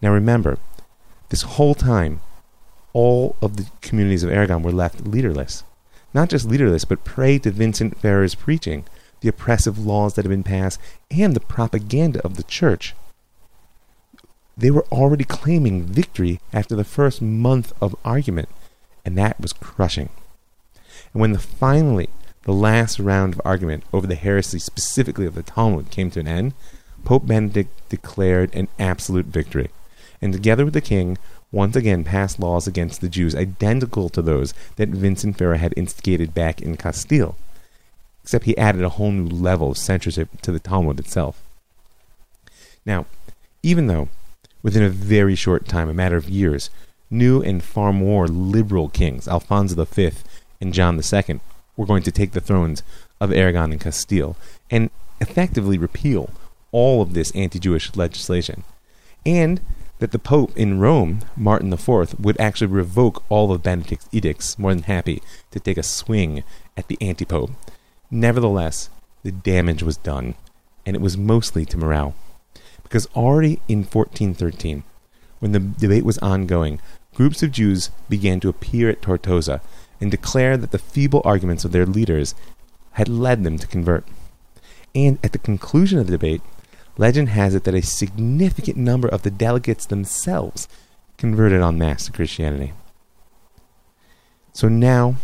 Now 0.00 0.12
remember, 0.12 0.58
this 1.28 1.42
whole 1.42 1.74
time, 1.74 2.20
all 2.92 3.36
of 3.40 3.56
the 3.56 3.66
communities 3.80 4.22
of 4.22 4.30
Aragon 4.30 4.62
were 4.62 4.72
left 4.72 5.06
leaderless. 5.06 5.64
Not 6.14 6.28
just 6.28 6.48
leaderless, 6.48 6.84
but 6.84 7.04
prey 7.04 7.38
to 7.38 7.50
Vincent 7.50 7.98
Ferrer's 7.98 8.34
preaching, 8.34 8.84
the 9.20 9.28
oppressive 9.28 9.78
laws 9.78 10.14
that 10.14 10.24
had 10.24 10.30
been 10.30 10.42
passed, 10.42 10.78
and 11.10 11.34
the 11.34 11.40
propaganda 11.40 12.20
of 12.24 12.36
the 12.36 12.42
church. 12.42 12.94
They 14.56 14.70
were 14.70 14.84
already 14.92 15.24
claiming 15.24 15.84
victory 15.84 16.40
after 16.52 16.76
the 16.76 16.84
first 16.84 17.22
month 17.22 17.72
of 17.80 17.96
argument, 18.04 18.48
and 19.04 19.16
that 19.16 19.40
was 19.40 19.52
crushing. 19.52 20.10
And 21.12 21.20
when 21.20 21.32
the, 21.32 21.38
finally 21.38 22.10
the 22.42 22.52
last 22.52 22.98
round 22.98 23.34
of 23.34 23.40
argument 23.44 23.84
over 23.92 24.06
the 24.06 24.14
heresy 24.14 24.58
specifically 24.58 25.26
of 25.26 25.34
the 25.34 25.42
Talmud 25.42 25.90
came 25.90 26.10
to 26.10 26.20
an 26.20 26.28
end, 26.28 26.54
Pope 27.04 27.26
Benedict 27.26 27.70
declared 27.88 28.54
an 28.54 28.68
absolute 28.78 29.26
victory, 29.26 29.70
and 30.20 30.32
together 30.32 30.64
with 30.64 30.74
the 30.74 30.80
king, 30.80 31.18
once 31.52 31.76
again 31.76 32.02
passed 32.02 32.40
laws 32.40 32.66
against 32.66 33.00
the 33.00 33.08
Jews 33.08 33.34
identical 33.34 34.08
to 34.08 34.22
those 34.22 34.54
that 34.76 34.88
Vincent 34.88 35.36
Ferrer 35.36 35.56
had 35.56 35.74
instigated 35.76 36.34
back 36.34 36.62
in 36.62 36.76
Castile, 36.76 37.36
except 38.22 38.46
he 38.46 38.56
added 38.56 38.82
a 38.82 38.88
whole 38.88 39.12
new 39.12 39.28
level 39.28 39.70
of 39.70 39.78
censorship 39.78 40.40
to 40.40 40.50
the 40.50 40.58
Talmud 40.58 40.98
itself. 40.98 41.42
Now, 42.86 43.06
even 43.62 43.86
though, 43.86 44.08
within 44.62 44.82
a 44.82 44.88
very 44.88 45.34
short 45.34 45.68
time, 45.68 45.88
a 45.88 45.94
matter 45.94 46.16
of 46.16 46.30
years, 46.30 46.70
new 47.10 47.42
and 47.42 47.62
far 47.62 47.92
more 47.92 48.26
liberal 48.26 48.88
kings, 48.88 49.28
Alfonso 49.28 49.84
V 49.84 50.10
and 50.60 50.72
John 50.72 50.98
II, 50.98 51.40
were 51.76 51.86
going 51.86 52.02
to 52.02 52.10
take 52.10 52.32
the 52.32 52.40
thrones 52.40 52.82
of 53.20 53.32
Aragon 53.32 53.72
and 53.72 53.80
Castile 53.80 54.36
and 54.70 54.90
effectively 55.20 55.78
repeal 55.78 56.30
all 56.72 57.02
of 57.02 57.12
this 57.12 57.30
anti 57.32 57.58
Jewish 57.58 57.94
legislation. 57.94 58.64
And 59.24 59.60
that 60.02 60.10
the 60.10 60.18
Pope 60.18 60.50
in 60.56 60.80
Rome, 60.80 61.20
Martin 61.36 61.72
IV, 61.72 62.18
would 62.18 62.36
actually 62.40 62.66
revoke 62.66 63.22
all 63.28 63.52
of 63.52 63.62
Benedict's 63.62 64.08
edicts, 64.10 64.58
more 64.58 64.74
than 64.74 64.82
happy 64.82 65.22
to 65.52 65.60
take 65.60 65.78
a 65.78 65.82
swing 65.84 66.42
at 66.76 66.88
the 66.88 66.98
anti 67.00 67.24
Pope. 67.24 67.52
Nevertheless, 68.10 68.90
the 69.22 69.30
damage 69.30 69.80
was 69.80 69.96
done, 69.96 70.34
and 70.84 70.96
it 70.96 71.00
was 71.00 71.16
mostly 71.16 71.64
to 71.66 71.76
morale. 71.76 72.16
Because 72.82 73.06
already 73.14 73.60
in 73.68 73.84
1413, 73.84 74.82
when 75.38 75.52
the 75.52 75.60
debate 75.60 76.04
was 76.04 76.18
ongoing, 76.18 76.80
groups 77.14 77.44
of 77.44 77.52
Jews 77.52 77.90
began 78.08 78.40
to 78.40 78.48
appear 78.48 78.90
at 78.90 79.02
Tortosa 79.02 79.60
and 80.00 80.10
declare 80.10 80.56
that 80.56 80.72
the 80.72 80.80
feeble 80.80 81.22
arguments 81.24 81.64
of 81.64 81.70
their 81.70 81.86
leaders 81.86 82.34
had 82.94 83.08
led 83.08 83.44
them 83.44 83.56
to 83.56 83.68
convert. 83.68 84.04
And 84.96 85.20
at 85.22 85.30
the 85.30 85.38
conclusion 85.38 86.00
of 86.00 86.06
the 86.06 86.18
debate, 86.18 86.42
legend 86.98 87.30
has 87.30 87.54
it 87.54 87.64
that 87.64 87.74
a 87.74 87.82
significant 87.82 88.76
number 88.76 89.08
of 89.08 89.22
the 89.22 89.30
delegates 89.30 89.86
themselves 89.86 90.68
converted 91.16 91.62
en 91.62 91.78
masse 91.78 92.06
to 92.06 92.12
Christianity. 92.12 92.72
So 94.52 94.68
now, 94.68 95.16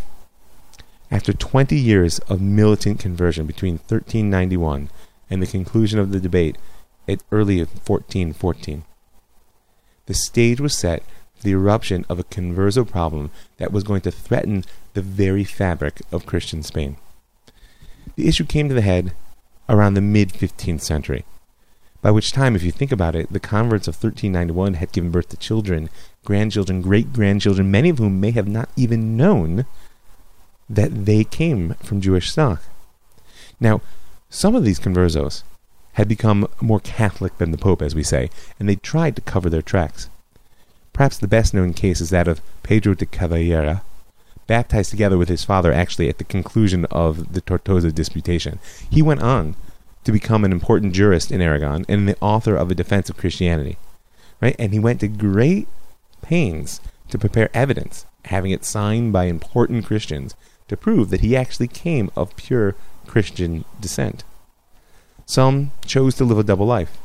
after 1.11 1.33
20 1.33 1.75
years 1.75 2.19
of 2.19 2.41
militant 2.41 2.99
conversion 2.99 3.45
between 3.45 3.75
1391 3.75 4.89
and 5.29 5.41
the 5.41 5.47
conclusion 5.47 5.99
of 5.99 6.11
the 6.11 6.19
debate 6.19 6.57
at 7.07 7.23
early 7.31 7.59
1414, 7.59 8.83
the 10.05 10.13
stage 10.13 10.59
was 10.59 10.77
set 10.77 11.03
for 11.35 11.43
the 11.43 11.51
eruption 11.51 12.05
of 12.09 12.19
a 12.19 12.23
converso 12.23 12.87
problem 12.89 13.29
that 13.57 13.71
was 13.71 13.83
going 13.83 14.01
to 14.01 14.11
threaten 14.11 14.63
the 14.93 15.01
very 15.01 15.43
fabric 15.43 16.01
of 16.11 16.25
Christian 16.25 16.63
Spain. 16.63 16.97
The 18.15 18.27
issue 18.27 18.45
came 18.45 18.67
to 18.69 18.75
the 18.75 18.81
head 18.81 19.13
around 19.67 19.93
the 19.93 20.01
mid 20.01 20.29
15th 20.29 20.81
century, 20.81 21.25
by 22.01 22.11
which 22.11 22.31
time, 22.31 22.55
if 22.55 22.63
you 22.63 22.71
think 22.71 22.91
about 22.91 23.15
it, 23.15 23.31
the 23.31 23.39
converts 23.39 23.87
of 23.87 23.95
1391 23.95 24.75
had 24.75 24.91
given 24.91 25.11
birth 25.11 25.29
to 25.29 25.37
children, 25.37 25.89
grandchildren, 26.23 26.81
great 26.81 27.11
grandchildren, 27.11 27.69
many 27.69 27.89
of 27.89 27.97
whom 27.97 28.21
may 28.21 28.31
have 28.31 28.47
not 28.47 28.69
even 28.75 29.17
known 29.17 29.65
that 30.69 31.05
they 31.05 31.23
came 31.23 31.73
from 31.83 31.99
Jewish 31.99 32.31
stock. 32.31 32.63
Now, 33.59 33.81
some 34.29 34.55
of 34.55 34.63
these 34.63 34.79
conversos 34.79 35.43
had 35.93 36.07
become 36.07 36.47
more 36.61 36.79
Catholic 36.79 37.37
than 37.37 37.51
the 37.51 37.57
Pope, 37.57 37.81
as 37.81 37.95
we 37.95 38.03
say, 38.03 38.29
and 38.59 38.69
they 38.69 38.75
tried 38.75 39.15
to 39.17 39.21
cover 39.21 39.49
their 39.49 39.61
tracks. 39.61 40.09
Perhaps 40.93 41.17
the 41.17 41.27
best 41.27 41.53
known 41.53 41.73
case 41.73 41.99
is 41.99 42.11
that 42.11 42.27
of 42.27 42.41
Pedro 42.63 42.93
de 42.93 43.05
Caballera, 43.05 43.83
baptized 44.47 44.89
together 44.89 45.17
with 45.17 45.29
his 45.29 45.43
father 45.43 45.73
actually 45.73 46.09
at 46.09 46.17
the 46.17 46.23
conclusion 46.23 46.85
of 46.85 47.33
the 47.33 47.41
Tortosa 47.41 47.93
disputation. 47.93 48.59
He 48.89 49.01
went 49.01 49.21
on 49.21 49.55
to 50.03 50.11
become 50.11 50.45
an 50.45 50.51
important 50.51 50.93
jurist 50.93 51.31
in 51.31 51.41
Aragon 51.41 51.85
and 51.87 52.07
the 52.07 52.17
author 52.21 52.55
of 52.55 52.71
a 52.71 52.75
defense 52.75 53.09
of 53.09 53.17
Christianity. 53.17 53.77
Right? 54.41 54.55
And 54.57 54.73
he 54.73 54.79
went 54.79 55.01
to 55.01 55.07
great 55.07 55.67
pains 56.21 56.79
to 57.09 57.17
prepare 57.17 57.49
evidence, 57.53 58.05
having 58.25 58.51
it 58.51 58.63
signed 58.63 59.11
by 59.11 59.25
important 59.25 59.85
Christians, 59.85 60.35
to 60.67 60.77
prove 60.77 61.09
that 61.09 61.21
he 61.21 61.35
actually 61.35 61.67
came 61.67 62.11
of 62.15 62.35
pure 62.35 62.75
Christian 63.07 63.65
descent. 63.79 64.23
Some 65.25 65.71
chose 65.85 66.15
to 66.15 66.23
live 66.23 66.39
a 66.39 66.43
double 66.43 66.65
life, 66.65 66.97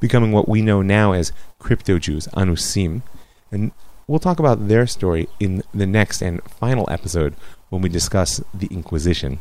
becoming 0.00 0.32
what 0.32 0.48
we 0.48 0.60
know 0.62 0.82
now 0.82 1.12
as 1.12 1.32
crypto 1.58 1.98
Jews, 1.98 2.28
Anusim, 2.34 3.02
and 3.50 3.72
we'll 4.06 4.18
talk 4.18 4.38
about 4.38 4.68
their 4.68 4.86
story 4.86 5.28
in 5.38 5.62
the 5.72 5.86
next 5.86 6.20
and 6.22 6.42
final 6.44 6.88
episode 6.90 7.34
when 7.70 7.82
we 7.82 7.88
discuss 7.88 8.42
the 8.52 8.66
Inquisition. 8.66 9.40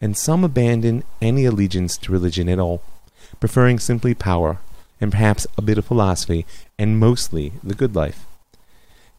And 0.00 0.16
some 0.16 0.44
abandon 0.44 1.04
any 1.20 1.44
allegiance 1.44 1.96
to 1.98 2.12
religion 2.12 2.48
at 2.48 2.58
all, 2.58 2.82
preferring 3.40 3.78
simply 3.78 4.14
power 4.14 4.58
and 5.00 5.12
perhaps 5.12 5.46
a 5.56 5.62
bit 5.62 5.78
of 5.78 5.84
philosophy 5.84 6.44
and 6.78 6.98
mostly 6.98 7.52
the 7.62 7.74
good 7.74 7.94
life. 7.94 8.26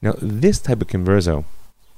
Now, 0.02 0.14
this 0.22 0.60
type 0.60 0.82
of 0.82 0.88
converso 0.88 1.46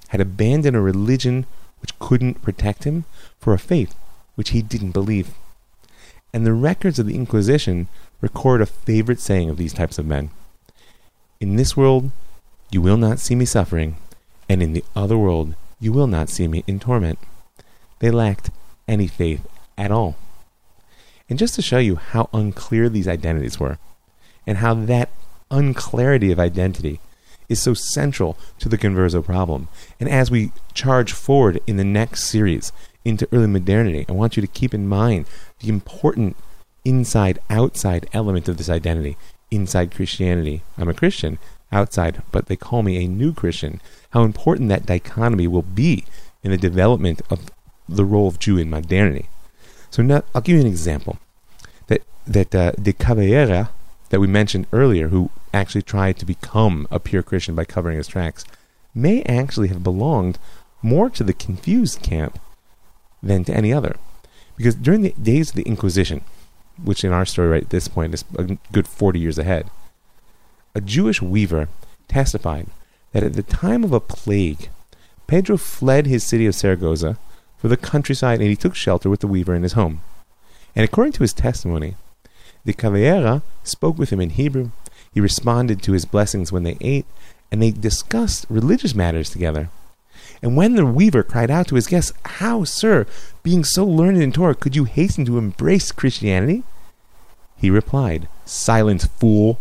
had 0.10 0.22
abandoned 0.22 0.76
a 0.76 0.82
religion 0.82 1.46
which 1.82 1.98
couldn't 2.00 2.42
protect 2.42 2.84
him 2.84 3.06
for 3.40 3.54
a 3.54 3.60
faith 3.60 3.96
which 4.36 4.50
he 4.50 4.62
didn't 4.62 4.92
believe. 4.92 5.34
And 6.34 6.46
the 6.46 6.54
records 6.54 7.00
of 7.00 7.06
the 7.06 7.16
Inquisition 7.16 7.88
record 8.22 8.62
a 8.62 8.66
favorite 8.66 9.20
saying 9.20 9.50
of 9.50 9.58
these 9.58 9.74
types 9.74 9.98
of 9.98 10.06
men 10.06 10.30
In 11.40 11.56
this 11.56 11.76
world 11.76 12.12
you 12.70 12.82
will 12.82 12.98
not 12.98 13.20
see 13.20 13.36
me 13.36 13.46
suffering, 13.46 13.98
and 14.48 14.64
in 14.64 14.74
the 14.74 14.86
other 14.96 15.18
world 15.18 15.56
you 15.80 15.92
will 15.92 16.08
not 16.08 16.30
see 16.30 16.48
me 16.48 16.64
in 16.68 16.80
torment. 16.80 17.20
They 18.02 18.10
lacked 18.10 18.50
any 18.88 19.08
faith 19.08 19.48
at 19.78 19.92
all. 19.92 20.16
And 21.30 21.38
just 21.38 21.54
to 21.56 21.62
show 21.62 21.78
you 21.78 21.96
how 21.96 22.30
unclear 22.34 22.90
these 22.90 23.08
identities 23.08 23.60
were, 23.60 23.78
and 24.46 24.58
how 24.58 24.74
that 24.74 25.10
unclarity 25.52 26.32
of 26.32 26.40
identity 26.40 27.00
is 27.48 27.62
so 27.62 27.76
central 27.76 28.38
to 28.58 28.68
the 28.68 28.78
converso 28.78 29.24
problem. 29.24 29.68
And 30.00 30.10
as 30.10 30.32
we 30.32 30.52
charge 30.74 31.14
forward 31.14 31.62
in 31.68 31.78
the 31.78 31.84
next 31.84 32.24
series 32.24 32.74
into 33.06 33.28
early 33.32 33.48
modernity, 33.48 34.06
I 34.10 34.14
want 34.14 34.36
you 34.36 34.42
to 34.42 34.48
keep 34.48 34.74
in 34.74 34.88
mind 34.88 35.28
the 35.60 35.70
important 35.70 36.36
inside 36.84 37.38
outside 37.52 38.10
element 38.14 38.50
of 38.50 38.58
this 38.58 38.70
identity. 38.70 39.16
Inside 39.52 39.94
Christianity, 39.94 40.64
I'm 40.76 40.90
a 40.90 40.94
Christian. 40.94 41.38
Outside, 41.72 42.24
but 42.32 42.48
they 42.48 42.56
call 42.56 42.82
me 42.82 42.98
a 42.98 43.08
new 43.08 43.32
Christian. 43.32 43.80
How 44.10 44.24
important 44.24 44.70
that 44.70 44.86
dichotomy 44.86 45.48
will 45.48 45.62
be 45.62 46.04
in 46.44 46.52
the 46.52 46.58
development 46.58 47.22
of 47.30 47.50
the 47.88 48.06
role 48.06 48.28
of 48.28 48.40
Jew 48.40 48.58
in 48.58 48.70
modernity. 48.70 49.28
So 49.90 50.02
now 50.02 50.24
I'll 50.34 50.42
give 50.42 50.56
you 50.56 50.62
an 50.62 50.68
example. 50.68 51.20
That 51.88 52.04
that 52.26 52.56
uh, 52.56 52.72
de 52.74 52.94
Caballera 52.94 53.70
that 54.10 54.20
we 54.20 54.28
mentioned 54.28 54.68
earlier, 54.72 55.08
who 55.08 55.30
actually 55.54 55.82
tried 55.82 56.18
to 56.18 56.26
become 56.26 56.88
a 56.92 57.00
pure 57.00 57.24
Christian 57.24 57.56
by 57.56 57.66
covering 57.66 57.98
his 57.98 58.08
tracks, 58.08 58.46
may 58.94 59.24
actually 59.24 59.70
have 59.70 59.84
belonged 59.84 60.38
more 60.82 61.10
to 61.10 61.24
the 61.24 61.34
confused 61.34 62.02
camp 62.02 62.40
than 63.24 63.44
to 63.46 63.56
any 63.56 63.72
other. 63.72 63.96
Because 64.58 64.76
during 64.76 65.02
the 65.02 65.16
days 65.22 65.50
of 65.50 65.56
the 65.56 65.64
Inquisition, 65.64 66.22
which 66.84 67.04
in 67.04 67.12
our 67.12 67.26
story 67.26 67.50
right 67.50 67.64
at 67.64 67.70
this 67.70 67.88
point 67.88 68.14
is 68.14 68.26
a 68.38 68.58
good 68.72 68.88
40 68.88 69.20
years 69.20 69.38
ahead, 69.38 69.70
a 70.76 70.82
Jewish 70.82 71.22
weaver 71.22 71.68
testified 72.08 72.68
that 73.12 73.24
at 73.24 73.34
the 73.34 73.44
time 73.44 73.84
of 73.84 73.94
a 73.94 74.00
plague, 74.00 74.70
Pedro 75.28 75.58
fled 75.58 76.06
his 76.06 76.24
city 76.24 76.46
of 76.46 76.56
Saragossa 76.56 77.18
for 77.62 77.68
the 77.68 77.78
countryside 77.78 78.40
and 78.40 78.50
he 78.50 78.56
took 78.56 78.74
shelter 78.74 79.08
with 79.08 79.20
the 79.20 79.28
weaver 79.28 79.54
in 79.54 79.62
his 79.62 79.74
home. 79.74 80.02
And 80.76 80.84
according 80.84 81.14
to 81.14 81.24
his 81.24 81.32
testimony, 81.32 81.96
the 82.66 82.74
Caballera 82.74 83.44
spoke 83.64 84.00
with 84.00 84.10
him 84.10 84.20
in 84.20 84.32
Hebrew. 84.32 84.72
He 85.14 85.22
responded 85.22 85.84
to 85.84 85.92
his 85.92 86.06
blessings 86.06 86.52
when 86.52 86.64
they 86.64 86.78
ate, 86.82 87.06
and 87.52 87.62
they 87.62 87.70
discussed 87.70 88.48
religious 88.50 88.96
matters 88.96 89.30
together. 89.30 89.70
And 90.42 90.58
when 90.58 90.76
the 90.76 90.86
weaver 90.86 91.22
cried 91.22 91.52
out 91.52 91.68
to 91.68 91.76
his 91.76 91.86
guests, 91.86 92.14
How, 92.26 92.64
sir, 92.64 93.06
being 93.44 93.64
so 93.64 93.86
learned 93.86 94.22
in 94.22 94.32
Torah, 94.32 94.56
could 94.56 94.76
you 94.76 94.86
hasten 94.86 95.26
to 95.26 95.38
embrace 95.38 95.92
Christianity? 95.92 96.64
He 97.58 97.70
replied, 97.70 98.28
Silent 98.46 99.08
fool! 99.20 99.60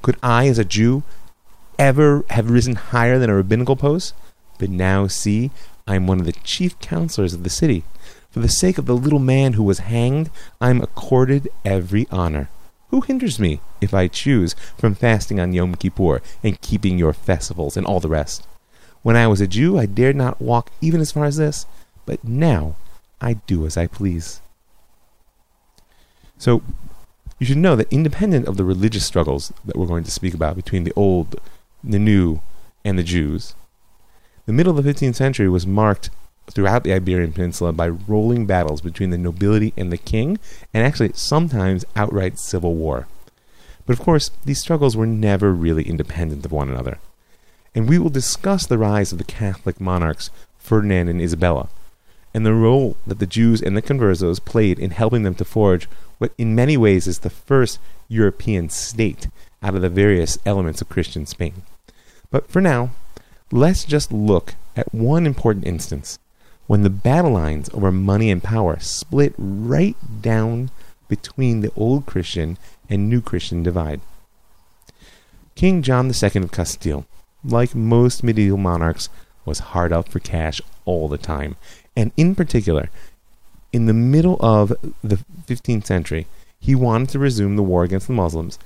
Could 0.00 0.16
I, 0.22 0.48
as 0.48 0.58
a 0.58 0.64
Jew, 0.64 1.02
ever 1.78 2.24
have 2.30 2.50
risen 2.50 2.76
higher 2.76 3.18
than 3.18 3.28
a 3.28 3.34
rabbinical 3.34 3.76
post? 3.76 4.14
But 4.58 4.70
now 4.70 5.06
see, 5.06 5.50
I 5.86 5.96
am 5.96 6.06
one 6.06 6.20
of 6.20 6.26
the 6.26 6.32
chief 6.32 6.78
counselors 6.80 7.34
of 7.34 7.44
the 7.44 7.50
city. 7.50 7.84
For 8.30 8.40
the 8.40 8.48
sake 8.48 8.78
of 8.78 8.86
the 8.86 8.96
little 8.96 9.18
man 9.18 9.54
who 9.54 9.62
was 9.62 9.80
hanged, 9.80 10.30
I 10.60 10.70
am 10.70 10.80
accorded 10.80 11.48
every 11.64 12.06
honor. 12.10 12.48
Who 12.90 13.00
hinders 13.00 13.38
me, 13.38 13.60
if 13.80 13.94
I 13.94 14.08
choose, 14.08 14.54
from 14.76 14.94
fasting 14.94 15.40
on 15.40 15.52
Yom 15.52 15.74
Kippur 15.74 16.22
and 16.42 16.60
keeping 16.60 16.98
your 16.98 17.12
festivals 17.12 17.76
and 17.76 17.86
all 17.86 18.00
the 18.00 18.08
rest? 18.08 18.46
When 19.02 19.16
I 19.16 19.26
was 19.26 19.40
a 19.40 19.46
Jew, 19.46 19.78
I 19.78 19.86
dared 19.86 20.16
not 20.16 20.40
walk 20.40 20.70
even 20.80 21.00
as 21.00 21.10
far 21.10 21.24
as 21.24 21.36
this, 21.36 21.66
but 22.06 22.22
now 22.22 22.76
I 23.20 23.34
do 23.34 23.66
as 23.66 23.76
I 23.76 23.86
please. 23.86 24.40
So, 26.38 26.62
you 27.38 27.46
should 27.46 27.58
know 27.58 27.76
that 27.76 27.92
independent 27.92 28.46
of 28.46 28.56
the 28.56 28.64
religious 28.64 29.04
struggles 29.04 29.52
that 29.64 29.76
we're 29.76 29.86
going 29.86 30.04
to 30.04 30.10
speak 30.10 30.34
about 30.34 30.56
between 30.56 30.84
the 30.84 30.92
old, 30.94 31.36
the 31.82 31.98
new, 31.98 32.40
and 32.84 32.98
the 32.98 33.02
Jews, 33.02 33.54
the 34.46 34.52
middle 34.52 34.76
of 34.76 34.84
the 34.84 34.92
15th 34.92 35.14
century 35.14 35.48
was 35.48 35.66
marked 35.66 36.10
throughout 36.50 36.84
the 36.84 36.92
Iberian 36.92 37.32
Peninsula 37.32 37.72
by 37.72 37.88
rolling 37.88 38.46
battles 38.46 38.80
between 38.80 39.10
the 39.10 39.18
nobility 39.18 39.72
and 39.76 39.92
the 39.92 39.98
king, 39.98 40.38
and 40.74 40.84
actually 40.84 41.12
sometimes 41.14 41.84
outright 41.94 42.38
civil 42.38 42.74
war. 42.74 43.06
But 43.86 43.92
of 43.98 44.00
course, 44.04 44.30
these 44.44 44.60
struggles 44.60 44.96
were 44.96 45.06
never 45.06 45.52
really 45.52 45.84
independent 45.84 46.44
of 46.44 46.52
one 46.52 46.68
another. 46.68 46.98
And 47.74 47.88
we 47.88 47.98
will 47.98 48.10
discuss 48.10 48.66
the 48.66 48.78
rise 48.78 49.12
of 49.12 49.18
the 49.18 49.24
Catholic 49.24 49.80
monarchs 49.80 50.30
Ferdinand 50.58 51.08
and 51.08 51.20
Isabella, 51.20 51.68
and 52.34 52.46
the 52.46 52.54
role 52.54 52.96
that 53.06 53.18
the 53.18 53.26
Jews 53.26 53.60
and 53.60 53.76
the 53.76 53.82
conversos 53.82 54.44
played 54.44 54.78
in 54.78 54.90
helping 54.90 55.22
them 55.22 55.34
to 55.36 55.44
forge 55.44 55.88
what 56.18 56.32
in 56.38 56.54
many 56.54 56.76
ways 56.76 57.06
is 57.06 57.20
the 57.20 57.30
first 57.30 57.78
European 58.08 58.68
state 58.68 59.28
out 59.62 59.74
of 59.74 59.82
the 59.82 59.88
various 59.88 60.38
elements 60.46 60.80
of 60.80 60.88
Christian 60.88 61.26
Spain. 61.26 61.62
But 62.30 62.48
for 62.48 62.60
now, 62.60 62.90
Let's 63.54 63.84
just 63.84 64.10
look 64.10 64.54
at 64.76 64.94
one 64.94 65.26
important 65.26 65.66
instance 65.66 66.18
when 66.66 66.84
the 66.84 66.88
battle 66.88 67.32
lines 67.32 67.68
over 67.74 67.92
money 67.92 68.30
and 68.30 68.42
power 68.42 68.78
split 68.80 69.34
right 69.36 69.94
down 70.22 70.70
between 71.06 71.60
the 71.60 71.70
old 71.76 72.06
Christian 72.06 72.56
and 72.88 73.10
new 73.10 73.20
Christian 73.20 73.62
divide. 73.62 74.00
King 75.54 75.82
John 75.82 76.06
II 76.06 76.42
of 76.42 76.50
Castile, 76.50 77.04
like 77.44 77.74
most 77.74 78.24
medieval 78.24 78.56
monarchs, 78.56 79.10
was 79.44 79.58
hard 79.58 79.92
up 79.92 80.08
for 80.08 80.18
cash 80.18 80.62
all 80.86 81.06
the 81.06 81.18
time, 81.18 81.56
and 81.94 82.10
in 82.16 82.34
particular, 82.34 82.88
in 83.70 83.84
the 83.84 83.92
middle 83.92 84.38
of 84.40 84.72
the 85.04 85.18
15th 85.46 85.84
century, 85.84 86.26
he 86.58 86.74
wanted 86.74 87.10
to 87.10 87.18
resume 87.18 87.56
the 87.56 87.62
war 87.62 87.84
against 87.84 88.06
the 88.06 88.14
Muslims, 88.14 88.58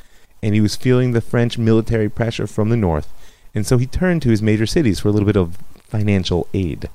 and 0.44 0.54
he 0.54 0.60
was 0.60 0.76
feeling 0.76 1.10
the 1.10 1.20
French 1.20 1.58
military 1.58 2.08
pressure 2.08 2.46
from 2.46 2.68
the 2.68 2.76
north 2.76 3.12
and 3.56 3.66
so 3.66 3.78
he 3.78 3.86
turned 3.86 4.20
to 4.20 4.28
his 4.28 4.42
major 4.42 4.66
cities 4.66 5.00
for 5.00 5.08
a 5.08 5.12
little 5.12 5.24
bit 5.24 5.34
of 5.34 5.56
financial 5.78 6.46
aid. 6.52 6.90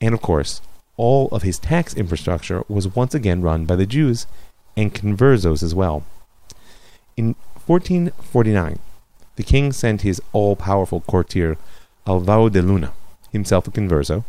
And 0.00 0.14
of 0.14 0.22
course, 0.22 0.62
all 0.96 1.26
of 1.32 1.42
his 1.42 1.58
tax 1.58 1.92
infrastructure 1.92 2.62
was 2.68 2.94
once 2.94 3.16
again 3.16 3.42
run 3.42 3.64
by 3.64 3.74
the 3.74 3.84
Jews 3.84 4.28
and 4.76 4.94
conversos 4.94 5.64
as 5.64 5.74
well. 5.74 6.04
In 7.16 7.34
1449, 7.66 8.78
the 9.34 9.42
king 9.42 9.72
sent 9.72 10.02
his 10.02 10.22
all 10.32 10.54
powerful 10.54 11.00
courtier 11.00 11.58
Alvaro 12.06 12.48
de 12.48 12.62
Luna, 12.62 12.92
himself 13.32 13.66
a 13.66 13.72
converso, 13.72 14.24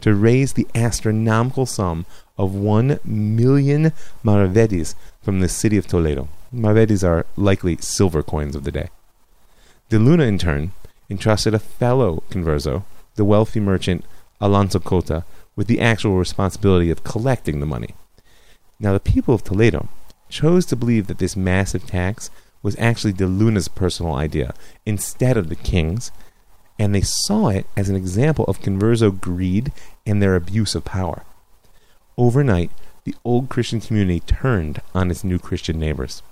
to 0.00 0.12
raise 0.12 0.54
the 0.54 0.66
astronomical 0.74 1.66
sum 1.66 2.04
of 2.36 2.52
one 2.52 2.98
million 3.04 3.92
maravedis 4.24 4.96
from 5.22 5.38
the 5.38 5.48
city 5.48 5.76
of 5.76 5.86
Toledo. 5.86 6.28
Maravedis 6.52 7.06
are 7.06 7.26
likely 7.36 7.76
silver 7.76 8.24
coins 8.24 8.56
of 8.56 8.64
the 8.64 8.72
day. 8.72 8.88
De 9.88 9.98
Luna, 9.98 10.24
in 10.24 10.38
turn, 10.38 10.72
entrusted 11.10 11.52
a 11.52 11.58
fellow 11.58 12.22
converso, 12.30 12.84
the 13.16 13.24
wealthy 13.24 13.60
merchant 13.60 14.04
Alonso 14.40 14.78
Cota, 14.78 15.24
with 15.56 15.66
the 15.66 15.80
actual 15.80 16.16
responsibility 16.16 16.90
of 16.90 17.04
collecting 17.04 17.60
the 17.60 17.66
money. 17.66 17.94
Now, 18.78 18.94
the 18.94 19.00
people 19.00 19.34
of 19.34 19.44
Toledo 19.44 19.88
chose 20.30 20.64
to 20.66 20.76
believe 20.76 21.08
that 21.08 21.18
this 21.18 21.36
massive 21.36 21.86
tax 21.86 22.30
was 22.62 22.76
actually 22.78 23.12
De 23.12 23.26
Luna's 23.26 23.68
personal 23.68 24.14
idea 24.14 24.54
instead 24.86 25.36
of 25.36 25.48
the 25.48 25.56
king's, 25.56 26.12
and 26.78 26.94
they 26.94 27.02
saw 27.02 27.48
it 27.48 27.66
as 27.76 27.88
an 27.88 27.96
example 27.96 28.44
of 28.46 28.60
converso 28.60 29.10
greed 29.18 29.72
and 30.06 30.22
their 30.22 30.36
abuse 30.36 30.74
of 30.74 30.84
power. 30.84 31.24
Overnight, 32.16 32.70
the 33.04 33.14
old 33.24 33.48
Christian 33.48 33.80
community 33.80 34.20
turned 34.20 34.80
on 34.94 35.10
its 35.10 35.24
new 35.24 35.38
Christian 35.38 35.78
neighbors. 35.78 36.22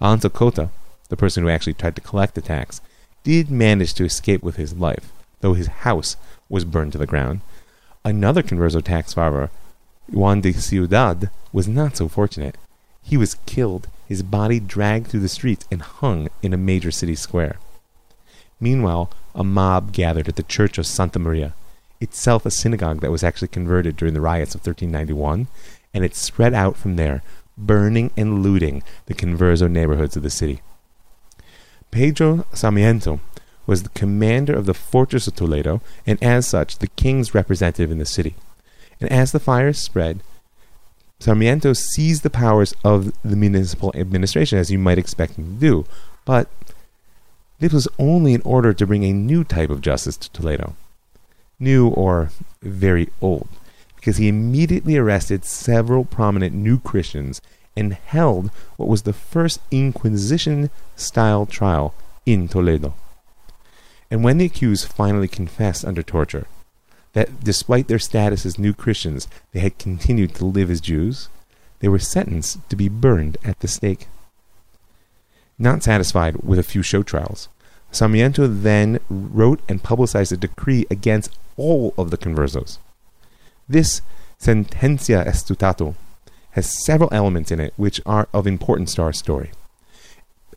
Alonso 0.00 0.28
Cota, 0.28 0.70
the 1.08 1.16
person 1.16 1.42
who 1.42 1.50
actually 1.50 1.74
tried 1.74 1.94
to 1.96 2.02
collect 2.02 2.34
the 2.34 2.40
tax, 2.40 2.80
did 3.22 3.50
manage 3.50 3.94
to 3.94 4.04
escape 4.04 4.42
with 4.42 4.56
his 4.56 4.74
life, 4.74 5.12
though 5.40 5.54
his 5.54 5.66
house 5.66 6.16
was 6.48 6.64
burned 6.64 6.92
to 6.92 6.98
the 6.98 7.06
ground. 7.06 7.40
Another 8.04 8.42
converso 8.42 8.82
tax 8.82 9.12
farmer, 9.12 9.50
Juan 10.08 10.40
de 10.40 10.52
Ciudad, 10.52 11.30
was 11.52 11.68
not 11.68 11.96
so 11.96 12.08
fortunate. 12.08 12.56
He 13.02 13.16
was 13.16 13.36
killed, 13.46 13.88
his 14.08 14.22
body 14.22 14.60
dragged 14.60 15.08
through 15.08 15.20
the 15.20 15.28
streets, 15.28 15.66
and 15.70 15.82
hung 15.82 16.28
in 16.42 16.52
a 16.52 16.58
major 16.58 16.90
city 16.90 17.14
square. 17.14 17.58
Meanwhile, 18.60 19.10
a 19.34 19.44
mob 19.44 19.92
gathered 19.92 20.28
at 20.28 20.36
the 20.36 20.42
church 20.42 20.78
of 20.78 20.86
Santa 20.86 21.18
Maria, 21.18 21.54
itself 22.00 22.44
a 22.46 22.50
synagogue 22.50 23.00
that 23.00 23.10
was 23.10 23.22
actually 23.22 23.48
converted 23.48 23.96
during 23.96 24.14
the 24.14 24.20
riots 24.20 24.54
of 24.54 24.60
1391, 24.60 25.46
and 25.92 26.04
it 26.04 26.14
spread 26.14 26.54
out 26.54 26.76
from 26.76 26.96
there, 26.96 27.22
burning 27.56 28.10
and 28.16 28.42
looting 28.42 28.82
the 29.06 29.14
converso 29.14 29.70
neighborhoods 29.70 30.16
of 30.16 30.22
the 30.22 30.30
city. 30.30 30.62
Pedro 31.90 32.46
Sarmiento 32.52 33.20
was 33.66 33.82
the 33.82 33.88
commander 33.90 34.52
of 34.52 34.66
the 34.66 34.74
fortress 34.74 35.26
of 35.26 35.34
Toledo, 35.34 35.80
and 36.06 36.22
as 36.22 36.46
such, 36.46 36.78
the 36.78 36.88
king's 36.88 37.34
representative 37.34 37.90
in 37.90 37.98
the 37.98 38.06
city. 38.06 38.34
And 39.00 39.10
as 39.10 39.32
the 39.32 39.40
fires 39.40 39.78
spread, 39.78 40.20
Sarmiento 41.20 41.72
seized 41.72 42.22
the 42.22 42.30
powers 42.30 42.74
of 42.84 43.12
the 43.22 43.36
municipal 43.36 43.92
administration, 43.94 44.58
as 44.58 44.70
you 44.70 44.78
might 44.78 44.98
expect 44.98 45.36
him 45.36 45.54
to 45.54 45.60
do, 45.60 45.86
but 46.24 46.48
this 47.58 47.72
was 47.72 47.88
only 47.98 48.32
in 48.32 48.42
order 48.42 48.72
to 48.72 48.86
bring 48.86 49.04
a 49.04 49.12
new 49.12 49.44
type 49.44 49.70
of 49.70 49.82
justice 49.82 50.16
to 50.16 50.30
Toledo. 50.30 50.76
New 51.58 51.88
or 51.88 52.30
very 52.62 53.10
old, 53.20 53.48
because 53.96 54.16
he 54.16 54.28
immediately 54.28 54.96
arrested 54.96 55.44
several 55.44 56.06
prominent 56.06 56.54
new 56.54 56.80
Christians 56.80 57.42
and 57.80 57.94
held 57.94 58.50
what 58.76 58.88
was 58.88 59.02
the 59.02 59.12
first 59.12 59.60
Inquisition 59.70 60.70
style 60.94 61.46
trial 61.46 61.94
in 62.26 62.46
Toledo. 62.46 62.94
And 64.10 64.22
when 64.22 64.38
the 64.38 64.44
accused 64.44 64.86
finally 64.86 65.28
confessed 65.28 65.84
under 65.84 66.02
torture 66.02 66.46
that 67.12 67.42
despite 67.42 67.88
their 67.88 67.98
status 67.98 68.46
as 68.46 68.58
new 68.58 68.72
Christians, 68.72 69.26
they 69.52 69.60
had 69.60 69.78
continued 69.78 70.34
to 70.36 70.44
live 70.44 70.70
as 70.70 70.80
Jews, 70.80 71.28
they 71.80 71.88
were 71.88 71.98
sentenced 71.98 72.68
to 72.68 72.76
be 72.76 72.88
burned 72.88 73.36
at 73.44 73.58
the 73.60 73.68
stake. 73.68 74.06
Not 75.58 75.82
satisfied 75.82 76.36
with 76.36 76.58
a 76.58 76.62
few 76.64 76.82
show 76.82 77.02
trials, 77.02 77.48
Sarmiento 77.90 78.46
then 78.46 79.00
wrote 79.08 79.60
and 79.68 79.82
publicized 79.82 80.32
a 80.32 80.36
decree 80.36 80.86
against 80.90 81.36
all 81.56 81.92
of 81.98 82.10
the 82.10 82.18
conversos. 82.18 82.78
This 83.68 84.02
sentencia 84.38 85.26
estatuto 85.26 85.94
has 86.52 86.84
several 86.84 87.08
elements 87.12 87.50
in 87.50 87.60
it 87.60 87.72
which 87.76 88.00
are 88.04 88.28
of 88.32 88.46
importance 88.46 88.94
to 88.94 89.02
our 89.02 89.12
story, 89.12 89.50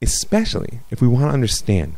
especially 0.02 0.80
if 0.90 1.02
we 1.02 1.08
want 1.08 1.26
to 1.26 1.34
understand 1.34 1.96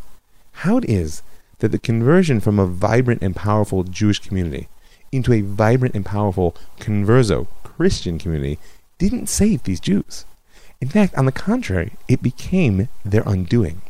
how 0.51 0.77
it 0.77 0.86
is 0.86 1.21
that 1.60 1.71
the 1.71 1.79
conversion 1.79 2.39
from 2.39 2.60
a 2.60 2.65
vibrant 2.65 3.21
and 3.21 3.36
powerful 3.36 3.84
Jewish 3.84 4.19
community 4.19 4.67
into 5.12 5.34
a 5.34 5.41
vibrant 5.41 5.95
and 5.95 6.05
powerful 6.05 6.55
converso 6.79 7.47
Christian 7.63 8.19
community 8.19 8.60
didn't 8.97 9.27
save 9.27 9.63
these 9.63 9.79
Jews. 9.79 10.25
In 10.81 10.88
fact, 10.88 11.15
on 11.15 11.25
the 11.25 11.31
contrary, 11.31 11.93
it 12.08 12.21
became 12.21 12.89
their 13.03 13.23
undoing. 13.25 13.81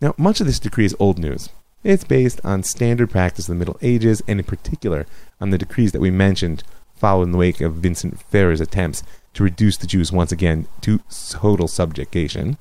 Now, 0.00 0.14
much 0.18 0.40
of 0.40 0.46
this 0.46 0.58
decree 0.58 0.84
is 0.84 0.96
old 0.98 1.18
news. 1.18 1.48
It's 1.82 2.04
based 2.04 2.40
on 2.44 2.64
standard 2.64 3.10
practice 3.10 3.48
of 3.48 3.54
the 3.54 3.58
Middle 3.58 3.78
Ages, 3.80 4.22
and 4.26 4.40
in 4.40 4.44
particular 4.44 5.06
on 5.40 5.50
the 5.50 5.58
decrees 5.58 5.92
that 5.92 6.00
we 6.00 6.10
mentioned 6.10 6.64
following 6.96 7.32
the 7.32 7.38
wake 7.38 7.60
of 7.60 7.74
Vincent 7.74 8.20
Ferrer's 8.20 8.60
attempts 8.60 9.02
to 9.34 9.42
reduce 9.44 9.76
the 9.76 9.86
Jews 9.86 10.10
once 10.10 10.32
again 10.32 10.66
to 10.80 11.00
total 11.30 11.68
subjugation. 11.68 12.56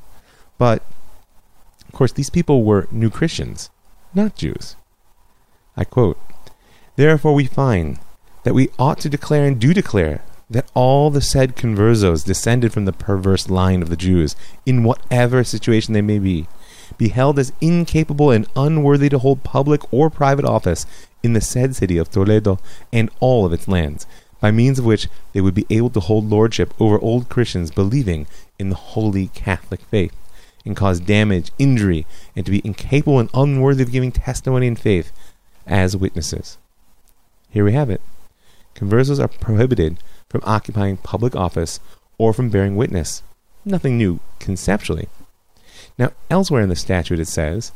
But, 0.58 0.84
of 1.88 1.94
course, 1.94 2.12
these 2.12 2.30
people 2.30 2.64
were 2.64 2.88
new 2.92 3.10
Christians, 3.10 3.70
not 4.14 4.36
Jews. 4.36 4.76
I 5.78 5.84
quote 5.84 6.20
Therefore, 6.96 7.34
we 7.34 7.46
find 7.46 8.00
that 8.44 8.54
we 8.54 8.70
ought 8.78 9.00
to 9.00 9.10
declare 9.10 9.46
and 9.46 9.60
do 9.60 9.74
declare 9.74 10.22
that 10.50 10.70
all 10.74 11.10
the 11.10 11.22
said 11.22 11.56
conversos 11.56 12.24
descended 12.24 12.72
from 12.72 12.86
the 12.86 12.94
perverse 12.94 13.50
line 13.50 13.82
of 13.82 13.90
the 13.90 13.98
Jews, 13.98 14.36
in 14.66 14.84
whatever 14.84 15.44
situation 15.44 15.94
they 15.94 16.02
may 16.02 16.20
be, 16.20 16.48
be 16.98 17.10
held 17.10 17.40
as 17.40 17.52
incapable 17.62 18.32
and 18.32 18.48
unworthy 18.56 19.10
to 19.10 19.20
hold 19.20 19.44
public 19.44 19.82
or 19.92 20.10
private 20.10 20.46
office 20.46 20.86
in 21.24 21.34
the 21.34 21.42
said 21.42 21.76
city 21.76 21.98
of 21.98 22.12
Toledo 22.12 22.60
and 22.94 23.10
all 23.20 23.46
of 23.46 23.54
its 23.54 23.68
lands, 23.68 24.06
by 24.46 24.52
means 24.52 24.78
of 24.78 24.86
which 24.86 25.08
they 25.34 25.42
would 25.42 25.56
be 25.56 25.66
able 25.72 25.90
to 25.90 26.00
hold 26.00 26.30
lordship 26.30 26.72
over 26.80 27.00
old 27.00 27.30
Christians 27.30 27.72
believing 27.72 28.28
in 28.60 28.70
the 28.70 28.76
holy 28.76 29.30
Catholic 29.30 29.82
faith, 29.90 30.16
and 30.64 30.76
cause 30.76 31.00
damage, 31.00 31.50
injury, 31.58 32.06
and 32.36 32.46
to 32.46 32.52
be 32.52 32.62
incapable 32.64 33.18
and 33.18 33.32
unworthy 33.34 33.82
of 33.82 33.92
giving 33.92 34.12
testimony 34.12 34.68
in 34.68 34.76
faith 34.76 35.12
as 35.66 35.98
witnesses. 35.98 36.60
Here 37.50 37.66
we 37.66 37.74
have 37.74 37.90
it. 37.90 38.02
Conversos 38.76 39.20
are 39.20 39.28
prohibited 39.28 39.98
from 40.30 40.42
occupying 40.44 40.98
public 40.98 41.36
office 41.36 41.80
or 42.20 42.32
from 42.32 42.52
bearing 42.52 42.76
witness. 42.76 43.24
Nothing 43.66 43.98
new 43.98 44.20
conceptually. 44.38 45.10
Now, 45.98 46.12
elsewhere 46.30 46.62
in 46.62 46.70
the 46.70 46.76
statute 46.76 47.20
it 47.20 47.28
says, 47.28 47.72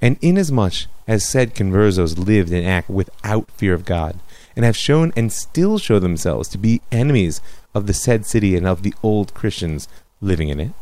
And 0.00 0.18
inasmuch 0.22 0.86
as 1.08 1.28
said 1.28 1.56
conversos 1.56 2.16
lived 2.16 2.52
and 2.52 2.64
act 2.64 2.88
without 2.88 3.50
fear 3.50 3.74
of 3.74 3.84
God, 3.84 4.20
and 4.56 4.64
have 4.64 4.76
shown 4.76 5.12
and 5.16 5.32
still 5.32 5.78
show 5.78 5.98
themselves 5.98 6.48
to 6.48 6.58
be 6.58 6.82
enemies 6.90 7.40
of 7.74 7.86
the 7.86 7.94
said 7.94 8.26
city 8.26 8.56
and 8.56 8.66
of 8.66 8.82
the 8.82 8.94
old 9.02 9.34
Christians 9.34 9.88
living 10.20 10.48
in 10.48 10.60
it, 10.60 10.72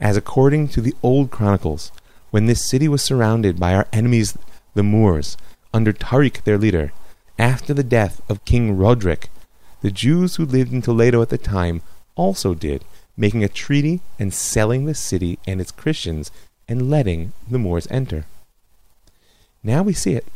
as 0.00 0.16
according 0.16 0.68
to 0.68 0.80
the 0.80 0.94
old 1.02 1.30
chronicles, 1.30 1.92
when 2.30 2.46
this 2.46 2.68
city 2.68 2.88
was 2.88 3.02
surrounded 3.02 3.58
by 3.58 3.74
our 3.74 3.86
enemies 3.92 4.36
the 4.74 4.82
Moors, 4.82 5.36
under 5.74 5.92
Tariq 5.92 6.44
their 6.44 6.58
leader, 6.58 6.92
after 7.38 7.74
the 7.74 7.82
death 7.82 8.20
of 8.28 8.44
King 8.44 8.76
Roderick, 8.76 9.28
the 9.80 9.90
Jews 9.90 10.36
who 10.36 10.44
lived 10.44 10.72
in 10.72 10.82
Toledo 10.82 11.22
at 11.22 11.28
the 11.28 11.38
time 11.38 11.82
also 12.14 12.54
did, 12.54 12.84
making 13.16 13.44
a 13.44 13.48
treaty 13.48 14.00
and 14.18 14.32
selling 14.32 14.84
the 14.84 14.94
city 14.94 15.38
and 15.46 15.60
its 15.60 15.72
Christians 15.72 16.30
and 16.68 16.90
letting 16.90 17.32
the 17.50 17.58
Moors 17.58 17.86
enter. 17.90 18.26
Now 19.62 19.82
we 19.82 19.92
see 19.92 20.14
it. 20.14 20.26